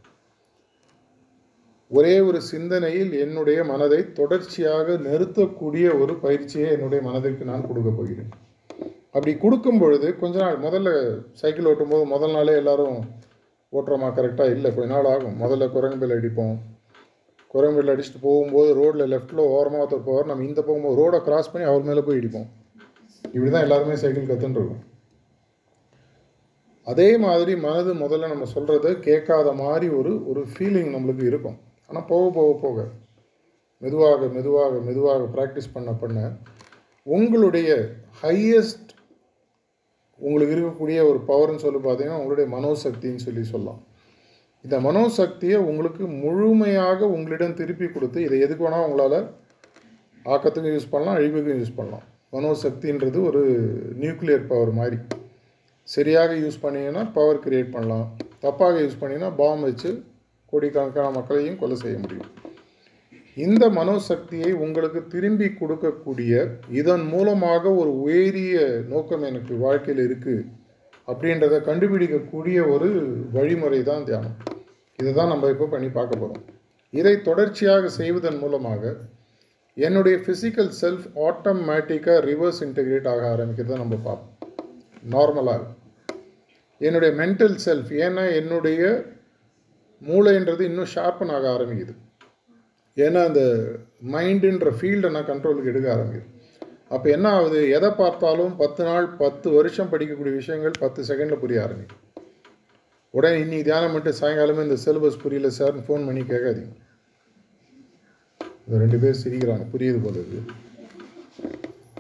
[1.98, 8.30] ஒரே ஒரு சிந்தனையில் என்னுடைய மனதை தொடர்ச்சியாக நிறுத்தக்கூடிய ஒரு பயிற்சியை என்னுடைய மனதிற்கு நான் கொடுக்க போகிறேன்.
[9.16, 10.90] அப்படி கொடுக்கும் பொழுது கொஞ்ச நாள் முதல்ல
[11.40, 13.00] சைக்கிள் ஓட்டும்போது முதல் நாளே எல்லாரும்
[13.74, 14.10] ஓட்டுறோமா?
[14.18, 14.70] கரெக்டாக இல்லை.
[14.76, 15.36] கொஞ்ச நாள் ஆகும்.
[15.44, 16.56] முதல்ல குரங்குபில் அடிப்போம்.
[17.54, 20.30] குரங்குபில் அடிச்சுட்டு போகும்போது ரோட்டில் லெஃப்ட்டில் ஓரமாக ஒருத்தர் போவார்.
[20.32, 22.48] நம்ம இந்த போகும்போது ரோடை கிராஸ் பண்ணி அவர் மேலே போய் இடிப்போம்.
[23.34, 24.82] இப்படி தான் எல்லாருமே சைக்கிள் கற்றுன்ருக்கோம்
[26.88, 31.60] அதே மாதிரி மனது முதல்ல நம்ம சொல்கிறத கேட்காத மாதிரி ஒரு ஒரு ஃபீலிங் நம்மளுக்கு இருக்கும்.
[31.92, 32.80] ஆனால் போக போக போக
[33.82, 36.20] மெதுவாக மெதுவாக மெதுவாக ப்ராக்டிஸ் பண்ண பண்ண
[37.08, 37.70] உங்களுடைய
[38.22, 38.92] ஹையஸ்ட்
[40.20, 43.80] உங்களுக்கு இருக்கக்கூடிய ஒரு பவர்னு சொல்லி பார்த்தீங்கன்னா உங்களுடைய மனோசக்தின்னு சொல்லி சொல்லலாம்.
[44.66, 49.18] இந்த மனோசக்தியை உங்களுக்கு முழுமையாக உங்களிடம் திருப்பி கொடுத்து இதை எதுக்கு வேணால் உங்களால்
[50.26, 52.06] ஆக்கத்துக்கும் யூஸ் பண்ணலாம் அழிவுக்கும் யூஸ் பண்ணலாம்.
[52.36, 53.42] மனோசக்தின்றது ஒரு
[54.04, 55.00] நியூக்ளியர் பவர் மாதிரி.
[55.84, 58.06] சரியாக யூஸ் பண்ணிங்கன்னா பவர் கிரியேட் பண்ணலாம்.
[58.46, 59.92] தப்பாக யூஸ் பண்ணிங்கன்னா பாம் வச்சு
[60.52, 62.30] கோடிக்கணக்கான மக்களையும் கொலை செய்ய முடியும்.
[63.38, 66.32] இந்த மனோசக்தியை உங்களுக்கு திரும்பி கொடுக்கக்கூடிய
[66.80, 68.58] இதன் மூலமாக ஒரு உயரிய
[68.94, 70.48] நோக்கம் எனக்கு வாழ்க்கையில் இருக்குது
[71.08, 72.90] அப்படின்றத கண்டுபிடிக்கக்கூடிய ஒரு
[73.36, 74.36] வழிமுறை தான் தியானம்.
[75.00, 76.44] இதை தான் நம்ம இப்போ பண்ணி பார்க்க போகிறோம்
[76.94, 78.94] இதை தொடர்ச்சியாக செய்வதன் மூலமாக
[79.78, 84.34] என்னுடைய ஃபிசிக்கல் செல்ஃப் ஆட்டோமேட்டிக்காக ரிவர்ஸ் இன்டிகிரேட் ஆக ஆரம்பிக்கிறத நம்ம பார்ப்போம்.
[85.14, 85.64] நார்மலாக
[86.82, 88.82] என்னுடைய மென்டல் செல்ஃப் ஏன்னா என்னுடைய
[90.06, 91.94] மூளைன்றது இன்னும் ஷார்ப்பன் ஆக ஆரம்பிக்குது.
[92.96, 93.42] ஏன்னா அந்த
[94.12, 96.30] மைண்டுன்ற ஃபீல்டை நான் கண்ட்ரோலுக்கு எடுக்க ஆரம்பிக்குது.
[96.90, 97.70] அப்போ என்ன ஆகுது?
[97.70, 102.02] எதை பார்த்தாலும் பத்து நாள் பத்து வருஷம் படிக்கக்கூடிய விஷயங்கள் பத்து செகண்டில் புரிய ஆரம்பிக்கும்
[103.14, 106.74] உடனே இன்னைக்கு தியானம் பண்ணிட்டு சாயங்காலமே இந்த சிலபஸ் புரியல சார்னு ஃபோன் பண்ணி கேட்காதீங்க.
[108.70, 109.66] ரெண்டு பேர் சிரிக்கிறாங்க.
[109.74, 110.42] புரியுது போல இது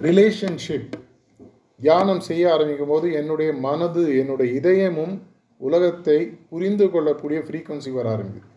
[0.01, 0.91] ரிலேஷன்ஷிப்
[1.79, 5.15] தியானம் செய்ய ஆரம்பிக்கும் போது என்னுடைய மனது என்னுடைய இதயமும்
[5.67, 6.17] உலகத்தை
[6.51, 8.47] புரிந்து கொள்ளக்கூடிய ஃப்ரீக்குவன்சி வர ஆரம்பிது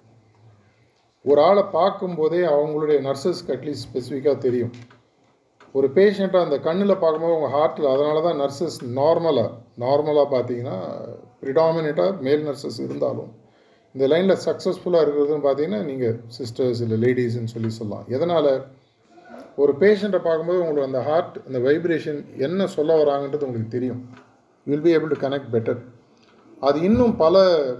[1.24, 4.72] ஒரு ஆளை பார்க்கும்போதே அவங்களுடைய நர்சஸ்க்கு அட்லீஸ்ட் ஸ்பெசிஃபிக்காக தெரியும்.
[5.74, 9.50] ஒரு பேஷண்ட்டாக அந்த கண்ணில் பார்க்கும்போது அவங்க ஹார்ட்டில் அதனால தான் நர்சஸ் நார்மலாக
[9.84, 10.76] நார்மலாக பார்த்தீங்கன்னா
[11.40, 13.30] ப்ரிடாமினேட்டாக மேல் நர்சஸ் இருந்தாலும்
[13.94, 18.06] இந்த லைனில் சக்ஸஸ்ஃபுல்லாக இருக்கிறதுன்னு பார்த்தீங்கன்னா நீங்கள் சிஸ்டர்ஸ் இல்லை லேடிஸ்ன்னு சொல்லி சொல்லலாம்.
[18.16, 18.52] எதனால்?
[19.62, 24.00] ஒரு பேஷண்ட்டை பார்க்கும்போது உங்களுக்கு அந்த ஹார்ட் அந்த வைப்ரேஷன் என்ன சொல்ல வராங்கன்றது உங்களுக்கு தெரியும்.
[24.66, 25.80] Will be able to connect better
[26.68, 27.36] அது இன்னும் பல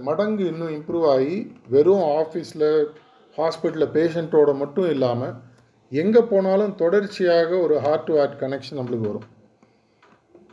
[0.07, 1.37] மடங்கு இன்னும் இம்ப்ரூவ் ஆகி
[1.69, 2.69] வெறும் ஆஃபீஸில்
[3.37, 5.35] ஹாஸ்பிட்டலில் பேஷண்ட்டோட மட்டும் இல்லாமல்
[6.01, 9.27] எங்கே போனாலும் தொடர்ச்சியாக ஒரு ஹார்ட் டு ஹார்ட் கனெக்ஷன் நம்மளுக்கு வரும்.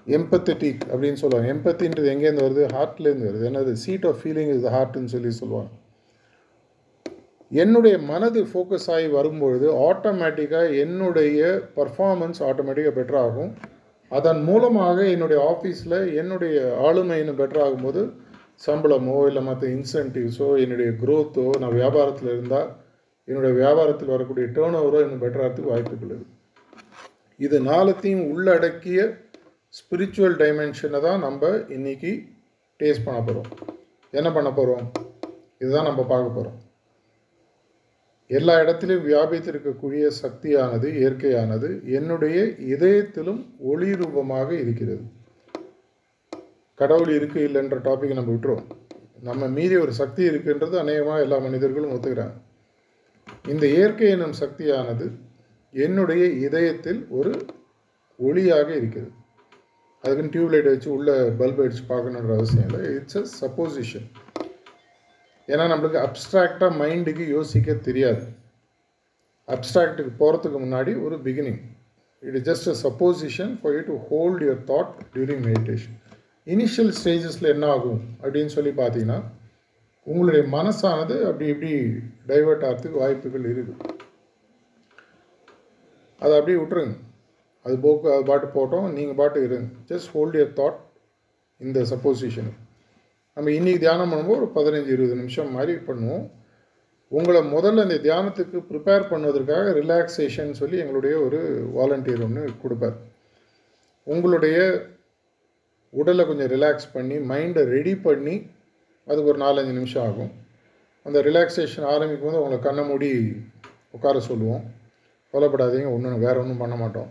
[0.06, 1.48] எம்பத்தட்டிக் அப்படின்னு சொல்லுவாங்க.
[1.54, 2.64] எம்பத்தின்றது எங்கேருந்து வருது?
[2.76, 3.46] ஹார்ட்லேருந்து வருது.
[3.50, 3.72] என்னது?
[3.84, 5.70] சீட் ஆஃப் ஃபீலிங் இது ஹார்ட்னு சொல்லி சொல்லுவாங்க.
[7.62, 11.40] என்னுடைய மனது ஃபோக்கஸ் ஆகி வரும்பொழுது ஆட்டோமேட்டிக்காக என்னுடைய
[11.76, 13.52] பர்ஃபார்மன்ஸ் ஆட்டோமேட்டிக்காக பெட்டர் ஆகும்.
[14.12, 18.02] அதன் மூலமாக என்னுடைய ஆஃபீஸில் என்னுடைய ஆளுமை இன்னும் பெட்டர் ஆகும்போது
[18.60, 22.68] சம்பளமோ இல்லை மற்ற இன்சென்டிவ்ஸோ என்னுடைய க்ரோத்தோ நான் வியாபாரத்தில் இருந்தால்
[23.28, 26.26] என்னுடைய வியாபாரத்தில் வரக்கூடிய டேர்ன் ஓவரோ இன்னும் பெட்டராகிறதுக்கு வாய்ப்புகள் இருக்குது.
[27.40, 29.00] இது நாளத்தையும் உள்ளடக்கிய
[29.74, 32.12] ஸ்பிரிச்சுவல் டைமென்ஷனை தான் நம்ம இன்றைக்கி
[32.80, 33.48] டேஸ்ட் பண்ண போகிறோம்
[34.12, 34.84] என்ன பண்ண போகிறோம்
[35.58, 36.58] இதுதான் நம்ம பார்க்க போகிறோம்
[38.30, 42.36] எல்லா இடத்திலும் வியாபித்திருக்கக்கூடிய சக்தியானது இயற்கையானது என்னுடைய
[42.74, 43.40] இதயத்திலும்
[43.72, 45.02] ஒளி ரூபமாக இருக்கிறது.
[46.82, 48.68] கடவுள் இருக்குது இல்லைன்ற டாப்பிக்கை நம்ம விட்டுருவோம்.
[49.28, 52.36] நம்ம மீறி ஒரு சக்தி இருக்குன்றது அநேகமாக எல்லா மனிதர்களும் ஒத்துக்கிறாங்க.
[53.52, 55.06] இந்த இயற்கை எனும் சக்தியானது
[55.74, 57.32] என்னுடைய இதயத்தில் ஒரு
[58.18, 59.10] ஒளியாக இருக்குது
[60.04, 61.10] அதுக்குன்னு டியூப்லைட் வச்சு உள்ள
[61.40, 62.80] பல்ப் அடிச்சு பார்க்கணுன்ற அவசியம் இல்லை.
[62.96, 64.06] இட்ஸ் அ சப்போசிஷன்
[65.48, 68.24] ஏன்னா நம்மளுக்கு அப்ட்ராக்டாக மைண்டுக்கு யோசிக்க தெரியாது.
[69.48, 71.60] அப்ட்ராக்டுக்கு போகிறதுக்கு முன்னாடி ஒரு beginning
[72.22, 75.96] it is just a supposition for you to hold your thought during meditation
[76.46, 79.18] initial ஸ்டேஜஸில் என்ன ஆகும் அப்படின்னு சொல்லி பார்த்தீங்கன்னா
[80.06, 81.72] உங்களுடைய மனசானது அப்படி இப்படி
[82.30, 83.74] டைவெர்ட் ஆகிறதுக்கு வாய்ப்புகள் இருக்குது.
[86.22, 86.94] அதை அப்படியே விட்டுருங்க.
[87.66, 89.68] அது போக்கு அது பாட்டு போட்டோம் நீங்கள் பாட்டு இருங்க.
[89.90, 90.78] ஜஸ்ட் ஹோல்ட் யர் தாட்
[91.60, 92.50] இந்த சப்போசிஷன்
[93.36, 96.24] நம்ம இன்றைக்கி தியானம் பண்ணும்போது ஒரு பதினஞ்சு இருபது நிமிஷம் மாதிரி பண்ணுவோம்.
[97.12, 101.40] உங்களை முதல்ல இந்த தியானத்துக்கு ப்ரிப்பேர் பண்ணுவதற்காக ரிலாக்ஸேஷன் சொல்லி எங்களுடைய ஒரு
[101.76, 102.96] வாலண்டியர் ஒன்று கொடுப்பார்.
[104.06, 104.58] உங்களுடைய
[106.00, 108.34] உடலை கொஞ்சம் ரிலாக்ஸ் பண்ணி மைண்டை ரெடி பண்ணி
[109.08, 110.32] அதுக்கு ஒரு நாலஞ்சு நிமிஷம் ஆகும்.
[111.06, 113.10] அந்த ரிலாக்ஸேஷன் ஆரம்பிக்கும் போது உங்களை கண்ணை மூடி
[113.96, 114.62] உட்கார சொல்லுவோம்.
[115.34, 117.10] கொல்லப்படாதீங்க ஒன்றும் வேறு ஒன்றும் பண்ண மாட்டோம்.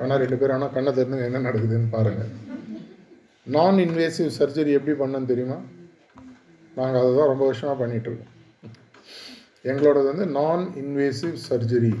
[0.00, 2.32] ஆனால் ரெண்டு பேரும் ஆனால் கண்ணை திறந்து என்ன நடக்குதுன்னு பாருங்கள்
[3.54, 5.58] நான் இன்வேசிவ் சர்ஜரி எப்படி பண்ணன்னு தெரியுமா?
[6.78, 8.34] நாங்கள் அதை தான் ரொம்ப வருஷமாக பண்ணிகிட்ருக்கோம்
[9.70, 11.92] எங்களோடது வந்து நான் இன்வேசிவ் சர்ஜரி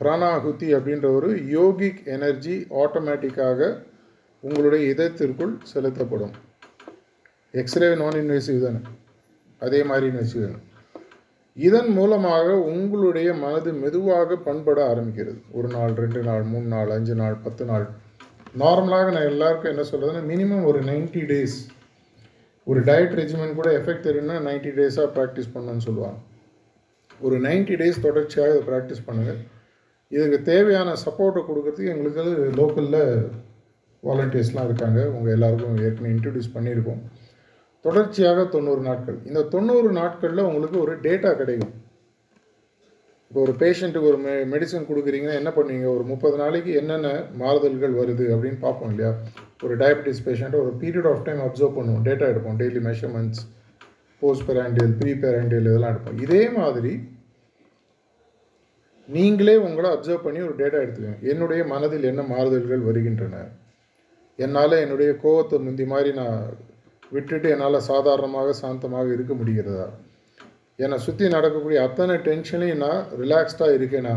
[0.00, 3.68] பிராணாகுத்தி அப்படின்ற ஒரு யோகிக் எனர்ஜி ஆட்டோமேட்டிக்காக
[4.46, 6.34] உங்களுடைய இதயத்திற்குள் செலுத்தப்படும்.
[7.60, 8.80] எக்ஸ்ரே நான் இன்வெசிவ் தானே
[9.62, 10.60] அதே மாதிரி வச்சுக்கோங்க
[11.56, 15.38] இதன் மூலமாக உங்களுடைய மனது மெதுவாக பண்பட ஆரம்பிக்கிறது.
[15.58, 17.86] ஒரு நாள் ரெண்டு நாள் மூணு நாள் அஞ்சு நாள் பத்து நாள்.
[18.62, 21.56] நார்மலாக நான் எல்லாருக்கும் என்ன சொல்கிறதுன்னா மினிமம் ஒரு நைன்ட்டி டேஸ்
[22.66, 26.18] ஒரு டயட் ரெஜிமெண்ட் கூட எஃபெக்ட் தெரியும்னா நைன்ட்டி டேஸாக ப்ராக்டிஸ் பண்ணணும்னு சொல்லுவாங்க.
[27.24, 29.40] ஒரு நைன்ட்டி டேஸ் தொடர்ச்சியாக இதை ப்ராக்டிஸ் பண்ணுங்கள்
[30.12, 32.24] இதுக்கு தேவையான சப்போர்ட்டை கொடுக்கறதுக்கு எங்களுக்கு
[32.60, 33.02] லோக்கலில்
[34.04, 35.10] வாலண்டியர்ஸ்லாம் இருக்காங்க.
[35.10, 37.00] உங்கள் எல்லாருக்கும் ஏற்கனவே இன்ட்ரடியூஸ் பண்ணியிருக்கோம்.
[37.80, 39.18] தொடர்ச்சியாக தொண்ணூறு நாட்கள்.
[39.24, 41.82] இந்த தொண்ணூறு நாட்களில் உங்களுக்கு ஒரு டேட்டா கிடைக்கும்.
[43.28, 45.94] இப்போ ஒரு பேஷண்ட்டுக்கு ஒரு மெ மெடிசன் கொடுக்குறீங்கன்னா என்ன பண்ணுவீங்க?
[45.94, 49.14] ஒரு முப்பது நாளைக்கு என்னென்ன மாறுதல்கள் வருது அப்படின்னு பார்ப்போம் இல்லையா?
[49.62, 52.04] ஒரு டயபெட்டிஸ் பேஷண்ட்டை ஒரு பீரியட் ஆஃப் டைம் அப்சர்வ் பண்ணுவோம்.
[52.08, 52.58] டேட்டா எடுப்போம்.
[52.62, 53.42] Daily measurements
[54.20, 56.20] postprandial preprandial இதெல்லாம் எடுப்போம்.
[56.20, 56.92] இதே மாதிரி
[59.08, 61.20] நீங்களே உங்களை அப்சர்வ் பண்ணி ஒரு டேட்டா எடுத்துக்கோங்க.
[61.22, 63.36] என்னுடைய மனதில் என்ன மாறுதல்கள் வருகின்றன?
[64.38, 66.38] என்னால் என்னுடைய கோவத்தை முந்தி மாதிரி நான்
[67.12, 69.88] விட்டுட்டு என்னால் சாதாரணமாக சாந்தமாக இருக்க முடிகிறதா?
[70.78, 74.14] என்னை சுற்றி நடக்கக்கூடிய அத்தனை டென்ஷனையும் நான் ரிலாக்ஸ்டாக இருக்கேனா?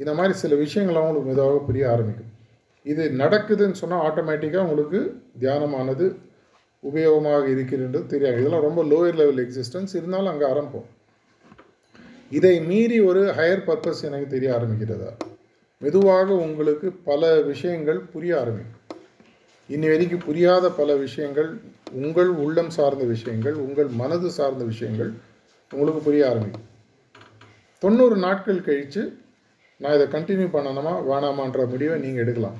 [0.00, 2.32] இந்த மாதிரி சில விஷயங்கள் அவங்களுக்கு மெதுவாக புரிய ஆரம்பிக்கும்.
[2.86, 5.00] இது நடக்குதுன்னு சொன்னால் ஆட்டோமேட்டிக்காக உங்களுக்கு
[5.42, 6.06] தியானமானது
[6.84, 8.40] உபயோகமாக இருக்கிறது தெரியாது.
[8.40, 10.86] இதெல்லாம் ரொம்ப லோயர் லெவல் எக்ஸிஸ்டன்ஸ் இருந்தாலும் அங்கே ஆரம்பம்.
[12.30, 15.10] இதை மீறி ஒரு ஹையர் பர்பஸ் எனக்கு தெரிய ஆரம்பிக்கிறதா?
[15.82, 18.79] மெதுவாக உங்களுக்கு பல விஷயங்கள் புரிய ஆரம்பிக்கும்.
[19.74, 21.50] இன்னி வரைக்கும் புரியாத பல விஷயங்கள்
[21.98, 25.10] உங்கள் உள்ளம் சார்ந்த விஷயங்கள் உங்கள் மனது சார்ந்த விஷயங்கள்
[25.70, 26.66] உங்களுக்கு புரிய ஆரம்பிக்கும்.
[27.82, 29.02] தொண்ணூறு நாட்கள் கழித்து
[29.80, 32.58] நான் இதை கண்டினியூ பண்ணணுமா வேணாமான்ற முடிவை நீங்கள் எடுக்கலாம்.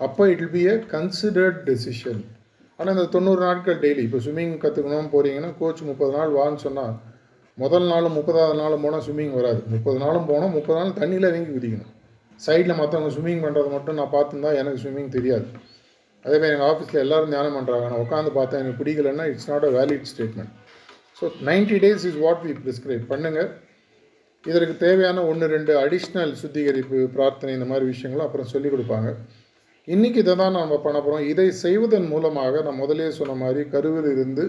[0.00, 2.22] அப்போ it will be a considered decision
[2.78, 6.94] ஆனால் இந்த தொண்ணூறு நாட்கள் டெய்லி இப்போ ஸ்விம்மிங் கற்றுக்கணும்னு போகிறீங்கன்னா கோச் முப்பது நாள் வான்னு சொன்னால்
[7.58, 9.60] முதல் நாளும் முப்பதாவது நாளும் போனால் ஸ்விம்மிங் வராது.
[9.74, 11.92] முப்பது நாளும் போனால் முப்பது நாள் தண்ணியில் இறங்கி குதிக்கணும்.
[12.40, 15.46] சைடில் மற்றவங்க ஸ்விம்மிங் பண்ணுறது மட்டும் நான் பார்த்துருந்தா எனக்கு ஸ்விம்மிங் தெரியாது.
[16.24, 19.70] அதே மாதிரி எங்கள் ஆஃபீஸில் எல்லோரும் தியானம் பண்ணுறாங்க நான் உட்காந்து பார்த்தேன் எனக்கு பிடிக்கலன்னா it's not a
[19.70, 20.52] valid statement
[21.20, 23.50] so ninety days is what we prescribe பண்ணுங்கள்
[24.44, 29.10] இதற்கு தேவையான ஒன்று ரெண்டு அடிஷ்னல் சுத்திகரிப்பு பிரார்த்தனை இந்த மாதிரி விஷயங்களும் அப்புறம் சொல்லிக் கொடுப்பாங்க.
[29.88, 34.44] இன்றைக்கி இதை தான் நம்ம பண்ண போகிறோம் இதை செய்வதன் மூலமாக நான் முதலே சொன்ன மாதிரி கருவில் இருந்து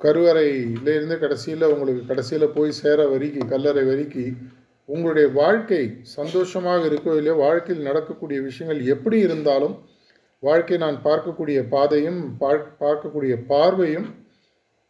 [0.00, 4.24] கருவறையிலேருந்து கடைசியில் உங்களுக்கு கடைசியில் போய் சேர வரிக்கு கல்லறை வரிக்கு
[4.88, 9.74] உங்களுடைய வாழ்க்கை சந்தோஷமாக இருக்கோ இல்லையோ வாழ்க்கையில் நடக்கக்கூடிய விஷயங்கள் எப்படி இருந்தாலும்
[10.42, 12.20] வாழ்க்கை நான் பார்க்கக்கூடிய பாதையும்
[12.80, 14.08] பார்க்கக்கூடிய பார்வையும்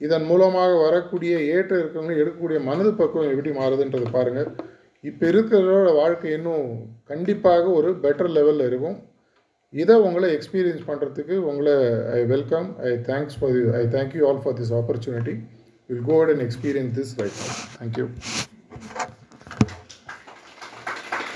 [0.00, 4.48] இதன் மூலமாக வரக்கூடிய ஏற்ற இருக்கவங்க எடுக்கக்கூடிய மனது பக்குவம் எப்படி மாறுதுன்றது பாருங்கள்
[5.04, 6.66] இப்போ இருக்கிறதோட வாழ்க்கை இன்னும்
[7.04, 8.96] கண்டிப்பாக ஒரு பெட்டர் லெவலில் இருக்கும்.
[9.72, 11.74] இதை உங்களை எக்ஸ்பீரியன்ஸ் பண்ணுறதுக்கு உங்களை
[12.12, 15.34] I welcome I thanks for I thank you all for this opportunity
[15.88, 17.38] will go and experience this right
[17.78, 18.06] thank you